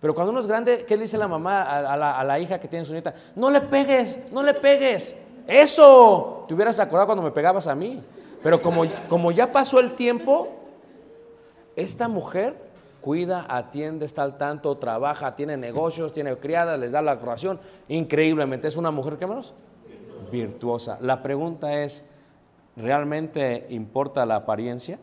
Pero 0.00 0.14
cuando 0.14 0.30
uno 0.30 0.40
es 0.40 0.46
grande, 0.46 0.84
¿qué 0.86 0.96
le 0.96 1.02
dice 1.02 1.18
la 1.18 1.28
mamá 1.28 1.62
a, 1.62 1.92
a 1.92 1.96
la, 1.96 2.18
a 2.18 2.24
la 2.24 2.38
hija 2.38 2.58
que 2.58 2.68
tiene 2.68 2.86
su 2.86 2.92
nieta? 2.92 3.14
No 3.36 3.50
le 3.50 3.60
pegues, 3.60 4.20
no 4.32 4.42
le 4.42 4.54
pegues. 4.54 5.14
Eso, 5.46 6.44
te 6.48 6.54
hubieras 6.54 6.78
acordado 6.80 7.06
cuando 7.06 7.22
me 7.22 7.30
pegabas 7.30 7.66
a 7.66 7.74
mí. 7.74 8.02
Pero 8.42 8.62
como, 8.62 8.84
como 9.08 9.30
ya 9.32 9.52
pasó 9.52 9.80
el 9.80 9.94
tiempo, 9.94 10.59
esta 11.76 12.08
mujer 12.08 12.70
cuida, 13.00 13.46
atiende, 13.48 14.04
está 14.04 14.22
al 14.22 14.36
tanto, 14.36 14.76
trabaja, 14.76 15.34
tiene 15.34 15.56
negocios, 15.56 16.12
tiene 16.12 16.36
criadas, 16.36 16.78
les 16.78 16.92
da 16.92 17.02
la 17.02 17.18
curación. 17.18 17.58
Increíblemente, 17.88 18.68
es 18.68 18.76
una 18.76 18.90
mujer, 18.90 19.16
¿qué 19.16 19.26
menos? 19.26 19.54
Virtuosa. 20.30 20.98
La 21.00 21.22
pregunta 21.22 21.82
es, 21.82 22.04
¿realmente 22.76 23.66
importa 23.70 24.26
la 24.26 24.36
apariencia? 24.36 24.98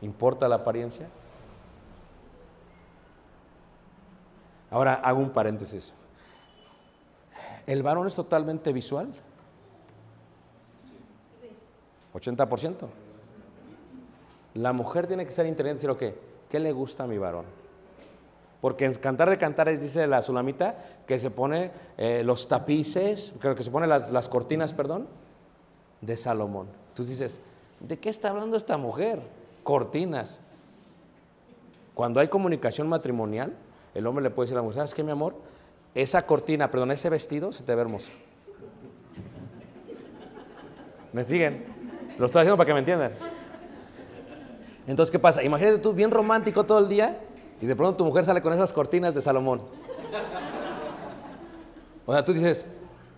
¿Importa 0.00 0.46
la 0.48 0.56
apariencia? 0.56 1.08
Ahora 4.70 4.94
hago 4.94 5.18
un 5.18 5.30
paréntesis. 5.30 5.92
¿El 7.68 7.82
varón 7.82 8.06
es 8.06 8.14
totalmente 8.14 8.72
visual? 8.72 9.12
80%. 12.14 12.86
La 14.54 14.72
mujer 14.72 15.06
tiene 15.06 15.26
que 15.26 15.32
ser 15.32 15.44
inteligente 15.44 15.84
y 15.84 15.86
decir, 15.86 16.08
ok, 16.10 16.16
¿qué 16.48 16.58
le 16.58 16.72
gusta 16.72 17.04
a 17.04 17.06
mi 17.06 17.18
varón? 17.18 17.44
Porque 18.62 18.86
en 18.86 18.94
Cantar 18.94 19.28
de 19.28 19.36
Cantares 19.36 19.82
dice 19.82 20.06
la 20.06 20.22
Sulamita 20.22 20.78
que 21.06 21.18
se 21.18 21.30
pone 21.30 21.70
eh, 21.98 22.22
los 22.24 22.48
tapices, 22.48 23.34
creo 23.38 23.54
que 23.54 23.62
se 23.62 23.70
pone 23.70 23.86
las, 23.86 24.12
las 24.12 24.30
cortinas, 24.30 24.72
perdón, 24.72 25.06
de 26.00 26.16
Salomón. 26.16 26.68
Tú 26.94 27.04
dices, 27.04 27.38
¿de 27.80 27.98
qué 27.98 28.08
está 28.08 28.30
hablando 28.30 28.56
esta 28.56 28.78
mujer? 28.78 29.20
Cortinas. 29.62 30.40
Cuando 31.92 32.18
hay 32.18 32.28
comunicación 32.28 32.88
matrimonial, 32.88 33.54
el 33.94 34.06
hombre 34.06 34.22
le 34.22 34.30
puede 34.30 34.46
decir 34.46 34.56
a 34.56 34.60
la 34.60 34.62
mujer, 34.62 34.76
¿sabes 34.76 34.94
qué, 34.94 35.02
mi 35.02 35.10
amor? 35.10 35.34
Esa 35.98 36.22
cortina, 36.22 36.70
perdón, 36.70 36.92
ese 36.92 37.10
vestido 37.10 37.52
se 37.52 37.64
te 37.64 37.74
ve 37.74 37.80
hermoso. 37.80 38.08
¿Me 41.12 41.24
siguen? 41.24 41.64
Lo 42.18 42.26
estoy 42.26 42.42
haciendo 42.42 42.56
para 42.56 42.68
que 42.68 42.72
me 42.72 42.78
entiendan. 42.78 43.14
Entonces, 44.86 45.10
¿qué 45.10 45.18
pasa? 45.18 45.42
Imagínate 45.42 45.78
tú 45.78 45.92
bien 45.92 46.12
romántico 46.12 46.64
todo 46.64 46.78
el 46.78 46.88
día 46.88 47.18
y 47.60 47.66
de 47.66 47.74
pronto 47.74 47.96
tu 47.96 48.04
mujer 48.04 48.24
sale 48.24 48.40
con 48.40 48.52
esas 48.52 48.72
cortinas 48.72 49.12
de 49.12 49.20
Salomón. 49.20 49.60
O 52.06 52.12
sea, 52.12 52.24
tú 52.24 52.32
dices, 52.32 52.64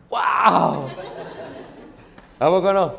¡wow! 0.09 0.87
¿A 2.39 2.49
poco 2.49 2.73
no? 2.73 2.95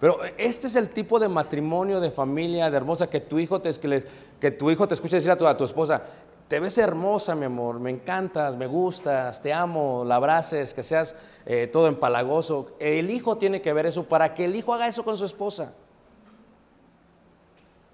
Pero 0.00 0.18
este 0.36 0.66
es 0.66 0.74
el 0.74 0.88
tipo 0.88 1.20
de 1.20 1.28
matrimonio, 1.28 2.00
de 2.00 2.10
familia, 2.10 2.68
de 2.70 2.76
hermosa, 2.76 3.08
que 3.08 3.20
tu 3.20 3.38
hijo 3.38 3.60
te, 3.60 3.72
que, 3.74 4.04
que 4.40 4.50
tu 4.50 4.68
hijo 4.68 4.88
te 4.88 4.94
escuche 4.94 5.14
decir 5.14 5.30
a 5.30 5.56
tu 5.56 5.64
esposa, 5.64 6.02
te 6.48 6.58
ves 6.60 6.78
hermosa, 6.78 7.34
mi 7.34 7.44
amor, 7.44 7.78
me 7.78 7.90
encantas, 7.90 8.56
me 8.56 8.66
gustas, 8.66 9.40
te 9.42 9.52
amo, 9.52 10.02
la 10.06 10.16
abraces, 10.16 10.72
que 10.72 10.82
seas 10.82 11.14
eh, 11.44 11.66
todo 11.66 11.86
empalagoso. 11.88 12.68
El 12.80 13.10
hijo 13.10 13.36
tiene 13.36 13.60
que 13.60 13.72
ver 13.72 13.84
eso 13.86 14.04
para 14.04 14.32
que 14.32 14.46
el 14.46 14.56
hijo 14.56 14.72
haga 14.72 14.86
eso 14.86 15.04
con 15.04 15.16
su 15.18 15.24
esposa. 15.26 15.72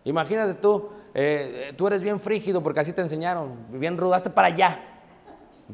Imagínate 0.05 0.55
tú, 0.55 0.91
eh, 1.15 1.73
tú 1.77 1.87
eres 1.87 2.03
bien 2.03 2.21
frígido 2.21 2.63
porque 2.63 2.81
así 2.81 2.93
te 2.93 3.01
enseñaron, 3.01 3.57
bien 3.71 3.97
rudo, 3.97 4.15
hazte 4.15 4.31
para 4.31 4.49
allá, 4.49 4.79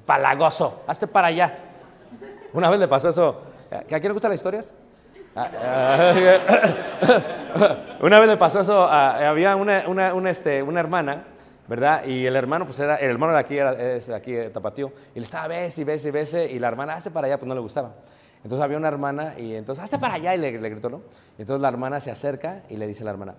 palagoso, 0.06 0.82
hazte 0.86 1.06
para 1.06 1.26
allá. 1.28 1.58
Una 2.52 2.70
vez 2.70 2.78
le 2.80 2.88
pasó 2.88 3.08
eso, 3.08 3.40
¿a 3.70 3.82
quién 3.84 4.02
le 4.02 4.10
gustan 4.12 4.30
las 4.30 4.38
historias? 4.40 4.72
Ah, 5.34 5.48
ah, 5.62 6.12
una 8.00 8.18
vez 8.20 8.28
le 8.28 8.36
pasó 8.36 8.60
eso, 8.60 8.84
había 8.84 9.56
una, 9.56 9.84
una- 9.86 10.14
una, 10.14 10.30
este, 10.30 10.62
una 10.62 10.80
hermana, 10.80 11.24
¿verdad? 11.70 12.04
Y 12.04 12.26
el 12.26 12.34
hermano, 12.34 12.64
pues 12.64 12.80
era, 12.80 12.96
el 12.96 13.10
hermano 13.10 13.32
de 13.32 13.38
aquí, 13.38 13.56
era, 13.56 13.94
es 13.94 14.08
de 14.08 14.14
aquí, 14.16 14.34
Tapatío, 14.52 14.92
y 15.14 15.20
le 15.20 15.24
estaba 15.24 15.46
bese 15.46 15.82
y 15.82 15.84
bese 15.84 16.08
y 16.08 16.10
bese, 16.10 16.50
y 16.50 16.58
la 16.58 16.66
hermana, 16.66 16.94
hazte 16.94 17.12
para 17.12 17.28
allá, 17.28 17.38
pues 17.38 17.46
no 17.46 17.54
le 17.54 17.60
gustaba. 17.60 17.94
Entonces 18.42 18.60
había 18.60 18.76
una 18.76 18.88
hermana, 18.88 19.38
y 19.38 19.54
entonces, 19.54 19.84
hazte 19.84 19.96
para 19.96 20.14
allá, 20.14 20.34
y 20.34 20.38
le, 20.38 20.50
gritó, 20.50 20.90
¿no? 20.90 21.02
Y 21.38 21.42
entonces 21.42 21.62
la 21.62 21.68
hermana 21.68 22.00
se 22.00 22.10
acerca 22.10 22.64
y 22.68 22.76
le 22.76 22.88
dice 22.88 23.04
a 23.04 23.06
la 23.06 23.12
hermana, 23.12 23.34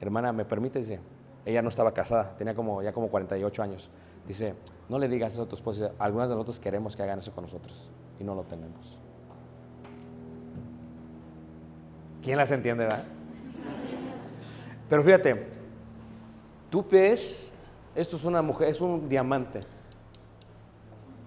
hermana, 0.00 0.32
¿me 0.32 0.44
permite? 0.44 0.80
Dice, 0.80 0.98
ella 1.46 1.62
no 1.62 1.68
estaba 1.68 1.94
casada, 1.94 2.34
tenía 2.36 2.56
como, 2.56 2.82
ya 2.82 2.92
como 2.92 3.06
48 3.06 3.62
años. 3.62 3.88
Dice, 4.26 4.56
no 4.88 4.98
le 4.98 5.06
digas 5.06 5.34
eso 5.34 5.44
a 5.44 5.46
tu 5.46 5.54
esposa, 5.54 5.92
algunas 6.00 6.28
de 6.28 6.34
nosotros 6.34 6.58
queremos 6.58 6.96
que 6.96 7.04
hagan 7.04 7.20
eso 7.20 7.30
con 7.30 7.44
nosotros, 7.44 7.88
y 8.18 8.24
no 8.24 8.34
lo 8.34 8.42
tenemos. 8.42 8.98
¿Quién 12.20 12.36
las 12.36 12.50
entiende, 12.50 12.82
verdad? 12.82 13.04
Pero 14.88 15.04
fíjate, 15.04 15.63
tú 16.74 16.84
ves, 16.90 17.52
esto 17.94 18.16
es 18.16 18.24
una 18.24 18.42
mujer, 18.42 18.66
es 18.66 18.80
un 18.80 19.08
diamante. 19.08 19.62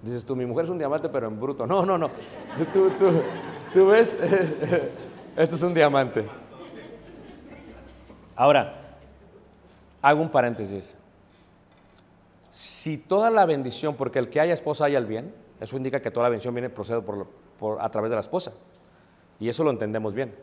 Dices 0.02 0.26
tú, 0.26 0.36
mi 0.36 0.46
mujer 0.46 0.66
es 0.66 0.72
un 0.72 0.78
diamante, 0.78 1.08
pero 1.08 1.30
en 1.30 1.40
bruto. 1.40 1.66
No, 1.66 1.86
no, 1.86 1.98
no. 1.98 2.10
Tú, 2.74 2.90
tú, 3.00 3.10
tú 3.74 3.88
ves, 3.88 4.14
esto 5.38 5.56
es 5.56 5.62
un 5.62 5.74
diamante. 5.74 6.28
Ahora, 8.36 8.98
hago 10.02 10.22
un 10.22 10.28
paréntesis. 10.30 10.98
Si 12.52 12.98
toda 12.98 13.32
la 13.32 13.46
bendición, 13.46 13.96
porque 13.96 14.20
el 14.20 14.30
que 14.30 14.42
haya 14.42 14.54
esposa 14.54 14.84
haya 14.84 14.98
el 14.98 15.06
bien, 15.06 15.34
eso 15.62 15.78
indica 15.78 16.02
que 16.02 16.12
toda 16.12 16.24
la 16.24 16.30
bendición 16.30 16.56
viene 16.56 16.70
procede 16.70 17.00
por, 17.00 17.26
a 17.80 17.90
través 17.90 18.10
de 18.10 18.16
la 18.16 18.22
esposa. 18.22 18.52
Y 19.40 19.48
eso 19.48 19.64
lo 19.64 19.72
entendemos 19.72 20.14
bien. 20.14 20.36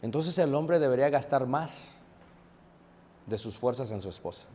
Entonces 0.00 0.38
el 0.38 0.54
hombre 0.54 0.78
debería 0.78 1.10
gastar 1.10 1.44
más 1.44 1.99
de 3.26 3.38
sus 3.38 3.58
fuerzas 3.58 3.90
en 3.92 4.00
su 4.00 4.08
esposa. 4.08 4.46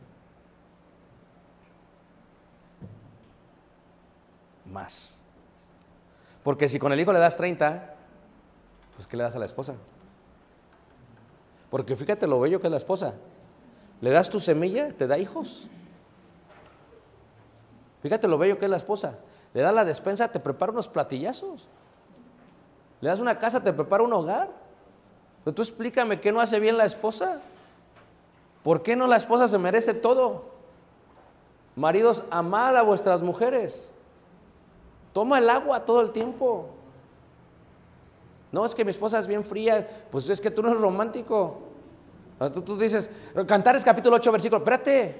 Más. 4.64 5.20
Porque 6.42 6.68
si 6.68 6.78
con 6.78 6.92
el 6.92 7.00
hijo 7.00 7.12
le 7.12 7.18
das 7.18 7.36
30, 7.36 7.94
Pues, 8.96 9.06
¿qué 9.06 9.16
le 9.16 9.22
das 9.22 9.36
a 9.36 9.38
la 9.38 9.44
esposa? 9.44 9.74
Porque 11.70 11.96
fíjate 11.96 12.26
lo 12.26 12.40
bello 12.40 12.60
que 12.60 12.66
es 12.66 12.70
la 12.70 12.78
esposa. 12.78 13.14
Le 14.00 14.10
das 14.10 14.30
tu 14.30 14.40
semilla, 14.40 14.88
te 14.88 15.06
da 15.06 15.18
hijos. 15.18 15.68
Fíjate 18.02 18.26
lo 18.26 18.38
bello 18.38 18.58
que 18.58 18.64
es 18.64 18.70
la 18.70 18.78
esposa. 18.78 19.18
Le 19.52 19.60
das 19.60 19.74
la 19.74 19.84
despensa, 19.84 20.28
te 20.28 20.40
prepara 20.40 20.72
unos 20.72 20.88
platillazos. 20.88 21.68
Le 23.00 23.10
das 23.10 23.20
una 23.20 23.38
casa, 23.38 23.62
te 23.62 23.72
prepara 23.72 24.02
un 24.02 24.12
hogar. 24.12 24.48
Pero 25.44 25.54
tú 25.54 25.62
explícame 25.62 26.20
qué 26.20 26.32
no 26.32 26.40
hace 26.40 26.58
bien 26.58 26.78
la 26.78 26.84
esposa. 26.86 27.40
¿Por 28.66 28.82
qué 28.82 28.96
no 28.96 29.06
la 29.06 29.16
esposa 29.16 29.46
se 29.46 29.58
merece 29.58 29.94
todo? 29.94 30.46
Maridos, 31.76 32.24
amad 32.30 32.76
a 32.76 32.82
vuestras 32.82 33.22
mujeres. 33.22 33.92
Toma 35.12 35.38
el 35.38 35.48
agua 35.48 35.84
todo 35.84 36.00
el 36.00 36.10
tiempo. 36.10 36.66
No, 38.50 38.66
es 38.66 38.74
que 38.74 38.84
mi 38.84 38.90
esposa 38.90 39.20
es 39.20 39.28
bien 39.28 39.44
fría. 39.44 39.86
Pues 40.10 40.28
es 40.28 40.40
que 40.40 40.50
tú 40.50 40.62
no 40.62 40.70
eres 40.70 40.80
romántico. 40.80 41.58
Tú, 42.52 42.60
tú 42.62 42.76
dices, 42.76 43.08
Cantares 43.46 43.84
capítulo 43.84 44.16
8, 44.16 44.32
versículo, 44.32 44.58
espérate. 44.58 45.14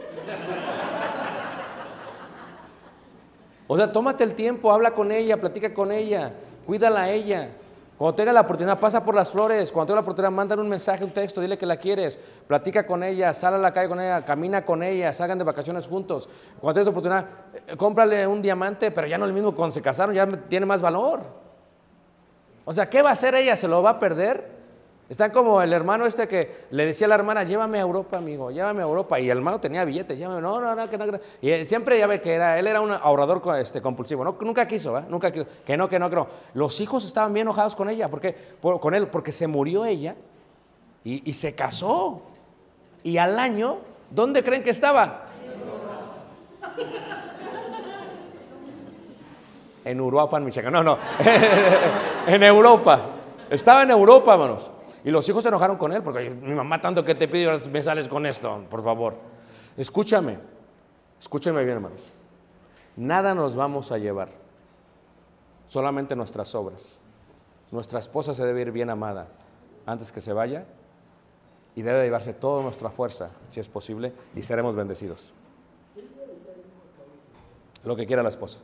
O 3.68 3.76
sea, 3.76 3.92
tómate 3.92 4.24
el 4.24 4.34
tiempo, 4.34 4.72
habla 4.72 4.92
con 4.92 5.12
ella, 5.12 5.40
platica 5.40 5.72
con 5.72 5.92
ella, 5.92 6.34
cuídala 6.66 7.02
a 7.02 7.10
ella. 7.10 7.50
Cuando 7.98 8.14
tenga 8.14 8.32
la 8.32 8.42
oportunidad, 8.42 8.78
pasa 8.78 9.02
por 9.02 9.14
las 9.14 9.30
flores. 9.30 9.72
Cuando 9.72 9.86
tenga 9.86 9.96
la 9.96 10.02
oportunidad, 10.02 10.30
mándale 10.30 10.60
un 10.60 10.68
mensaje, 10.68 11.02
un 11.02 11.12
texto, 11.12 11.40
dile 11.40 11.56
que 11.56 11.64
la 11.64 11.78
quieres. 11.78 12.18
Platica 12.46 12.86
con 12.86 13.02
ella, 13.02 13.32
sal 13.32 13.54
a 13.54 13.58
la 13.58 13.72
calle 13.72 13.88
con 13.88 14.00
ella, 14.00 14.24
camina 14.24 14.64
con 14.64 14.82
ella, 14.82 15.12
salgan 15.12 15.38
de 15.38 15.44
vacaciones 15.44 15.88
juntos. 15.88 16.28
Cuando 16.60 16.74
tengas 16.74 16.86
la 16.86 16.90
oportunidad, 16.90 17.26
eh, 17.66 17.76
cómprale 17.76 18.26
un 18.26 18.42
diamante, 18.42 18.90
pero 18.90 19.06
ya 19.06 19.16
no 19.16 19.24
el 19.24 19.32
mismo 19.32 19.54
cuando 19.54 19.72
se 19.72 19.80
casaron, 19.80 20.14
ya 20.14 20.26
tiene 20.26 20.66
más 20.66 20.82
valor. 20.82 21.20
O 22.66 22.72
sea, 22.72 22.90
¿qué 22.90 23.00
va 23.00 23.10
a 23.10 23.12
hacer 23.12 23.34
ella? 23.34 23.56
¿Se 23.56 23.66
lo 23.66 23.82
va 23.82 23.90
a 23.90 23.98
perder? 23.98 24.55
Están 25.08 25.30
como 25.30 25.62
el 25.62 25.72
hermano 25.72 26.04
este 26.04 26.26
que 26.26 26.64
le 26.70 26.84
decía 26.84 27.06
a 27.06 27.08
la 27.10 27.14
hermana, 27.14 27.44
llévame 27.44 27.78
a 27.78 27.82
Europa, 27.82 28.16
amigo, 28.16 28.50
llévame 28.50 28.80
a 28.82 28.86
Europa. 28.86 29.20
Y 29.20 29.30
el 29.30 29.38
hermano 29.38 29.60
tenía 29.60 29.84
billetes, 29.84 30.18
llévame, 30.18 30.40
no, 30.40 30.60
no, 30.60 30.74
no, 30.74 30.90
que 30.90 30.98
no. 30.98 31.04
Y 31.40 31.64
siempre 31.64 31.96
ya 31.96 32.08
ve 32.08 32.20
que 32.20 32.34
era, 32.34 32.58
él 32.58 32.66
era 32.66 32.80
un 32.80 32.90
ahorrador 32.90 33.40
este, 33.58 33.80
compulsivo. 33.80 34.24
No, 34.24 34.36
nunca 34.40 34.66
quiso, 34.66 34.98
¿eh? 34.98 35.04
Nunca 35.08 35.30
quiso. 35.30 35.46
Que 35.64 35.76
no, 35.76 35.88
que 35.88 36.00
no, 36.00 36.10
que 36.10 36.16
no. 36.16 36.26
Los 36.54 36.80
hijos 36.80 37.04
estaban 37.04 37.32
bien 37.32 37.46
enojados 37.46 37.76
con 37.76 37.88
ella, 37.88 38.08
porque, 38.08 38.34
por- 38.60 38.80
con 38.80 38.94
él, 38.94 39.06
porque 39.06 39.30
se 39.30 39.46
murió 39.46 39.84
ella 39.84 40.16
y, 41.04 41.28
y 41.30 41.32
se 41.34 41.54
casó. 41.54 42.22
Y 43.04 43.18
al 43.18 43.38
año, 43.38 43.78
¿dónde 44.10 44.42
creen 44.42 44.64
que 44.64 44.70
estaba? 44.70 45.26
En 49.84 50.00
Uruapan, 50.00 50.44
Michoacán. 50.44 50.72
No, 50.72 50.82
no. 50.82 50.98
en 52.26 52.42
Europa. 52.42 53.00
Estaba 53.48 53.84
en 53.84 53.92
Europa, 53.92 54.32
hermanos. 54.32 54.70
Y 55.06 55.10
los 55.12 55.28
hijos 55.28 55.44
se 55.44 55.50
enojaron 55.50 55.76
con 55.76 55.92
él 55.92 56.02
porque 56.02 56.28
mi 56.28 56.52
mamá 56.52 56.80
tanto 56.80 57.04
que 57.04 57.14
te 57.14 57.28
pide 57.28 57.60
me 57.70 57.80
sales 57.80 58.08
con 58.08 58.26
esto, 58.26 58.64
por 58.68 58.82
favor. 58.82 59.14
Escúchame. 59.76 60.36
Escúchame 61.20 61.62
bien, 61.62 61.76
hermanos. 61.76 62.00
Nada 62.96 63.32
nos 63.32 63.54
vamos 63.54 63.92
a 63.92 63.98
llevar. 63.98 64.30
Solamente 65.68 66.16
nuestras 66.16 66.52
obras. 66.56 66.98
Nuestra 67.70 68.00
esposa 68.00 68.34
se 68.34 68.44
debe 68.44 68.62
ir 68.62 68.72
bien 68.72 68.90
amada 68.90 69.28
antes 69.86 70.10
que 70.10 70.20
se 70.20 70.32
vaya 70.32 70.64
y 71.76 71.82
debe 71.82 72.02
llevarse 72.02 72.32
toda 72.34 72.64
nuestra 72.64 72.90
fuerza, 72.90 73.30
si 73.46 73.60
es 73.60 73.68
posible, 73.68 74.12
y 74.34 74.42
seremos 74.42 74.74
bendecidos. 74.74 75.32
Lo 77.84 77.94
que 77.94 78.06
quiera 78.06 78.24
la 78.24 78.30
esposa. 78.30 78.58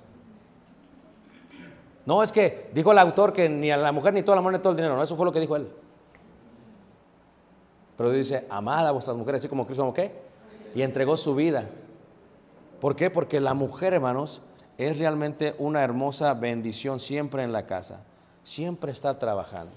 No, 2.05 2.21
es 2.21 2.33
que 2.33 2.69
dijo 2.75 2.91
el 2.91 2.99
autor 2.99 3.33
que 3.33 3.49
ni 3.49 3.71
a 3.71 3.77
la 3.77 3.93
mujer 3.93 4.13
ni 4.13 4.25
toda 4.25 4.35
la 4.35 4.43
mujer 4.43 4.59
ni 4.59 4.61
todo 4.61 4.73
el 4.73 4.77
dinero. 4.77 4.97
No, 4.97 5.05
eso 5.05 5.15
fue 5.15 5.25
lo 5.25 5.33
que 5.33 5.39
dijo 5.39 5.55
él. 5.55 5.71
Pero 8.03 8.15
dice, 8.15 8.45
amad 8.51 8.85
a 8.85 8.91
vuestras 8.91 9.17
mujeres, 9.17 9.43
así 9.43 9.49
como 9.49 9.65
Cristo, 9.65 9.95
¿qué? 9.95 10.11
Y 10.75 10.83
entregó 10.83 11.17
su 11.17 11.37
vida. 11.37 11.69
¿Por 12.81 12.97
qué? 12.97 13.11
Porque 13.11 13.41
la 13.41 13.55
mujer, 13.55 13.95
hermanos, 13.95 14.43
es 14.77 14.99
realmente 14.99 15.55
una 15.61 15.85
hermosa 15.85 16.35
bendición 16.35 16.99
siempre 16.99 17.45
en 17.45 17.53
la 17.53 17.65
casa. 17.65 18.01
Siempre 18.43 18.91
está 18.91 19.21
trabajando. 19.21 19.71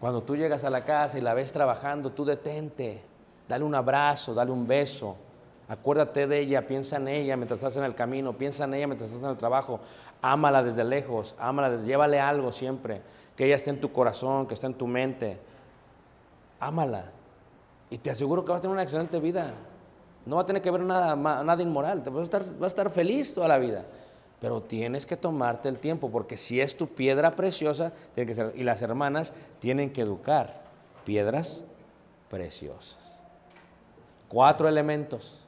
Cuando 0.00 0.22
tú 0.22 0.36
llegas 0.36 0.64
a 0.64 0.70
la 0.70 0.86
casa 0.86 1.18
y 1.18 1.20
la 1.20 1.34
ves 1.34 1.52
trabajando, 1.52 2.12
tú 2.12 2.24
detente, 2.24 3.02
dale 3.46 3.62
un 3.62 3.74
abrazo, 3.74 4.32
dale 4.32 4.52
un 4.52 4.66
beso. 4.66 5.14
Acuérdate 5.68 6.26
de 6.26 6.38
ella, 6.38 6.66
piensa 6.66 6.96
en 6.96 7.08
ella 7.08 7.36
mientras 7.36 7.58
estás 7.58 7.76
en 7.76 7.84
el 7.84 7.94
camino, 7.94 8.32
piensa 8.32 8.64
en 8.64 8.72
ella 8.72 8.86
mientras 8.86 9.10
estás 9.10 9.22
en 9.22 9.32
el 9.32 9.36
trabajo. 9.36 9.80
Ámala 10.22 10.62
desde 10.62 10.82
lejos, 10.82 11.34
ámala, 11.38 11.76
llévale 11.76 12.20
algo 12.20 12.52
siempre. 12.52 13.02
Que 13.36 13.44
ella 13.44 13.56
esté 13.56 13.68
en 13.68 13.82
tu 13.82 13.92
corazón, 13.92 14.46
que 14.46 14.54
esté 14.54 14.66
en 14.66 14.72
tu 14.72 14.86
mente. 14.86 15.38
Ámala. 16.58 17.12
Y 17.90 17.98
te 17.98 18.10
aseguro 18.10 18.44
que 18.44 18.52
va 18.52 18.58
a 18.58 18.60
tener 18.60 18.72
una 18.72 18.82
excelente 18.82 19.20
vida. 19.20 19.54
No 20.24 20.36
va 20.36 20.42
a 20.42 20.46
tener 20.46 20.60
que 20.60 20.70
ver 20.70 20.80
nada, 20.80 21.14
nada 21.16 21.62
inmoral. 21.62 22.02
Te 22.02 22.10
vas 22.10 22.20
a, 22.20 22.24
estar, 22.24 22.42
vas 22.42 22.62
a 22.62 22.66
estar 22.66 22.90
feliz 22.90 23.32
toda 23.32 23.46
la 23.46 23.58
vida. 23.58 23.84
Pero 24.40 24.60
tienes 24.62 25.06
que 25.06 25.16
tomarte 25.16 25.68
el 25.68 25.78
tiempo, 25.78 26.10
porque 26.10 26.36
si 26.36 26.60
es 26.60 26.76
tu 26.76 26.88
piedra 26.88 27.34
preciosa, 27.36 27.92
tiene 28.14 28.26
que 28.26 28.34
ser. 28.34 28.52
Y 28.56 28.64
las 28.64 28.82
hermanas 28.82 29.32
tienen 29.60 29.92
que 29.92 30.02
educar 30.02 30.62
piedras 31.04 31.64
preciosas. 32.28 33.20
Cuatro 34.28 34.68
elementos. 34.68 35.45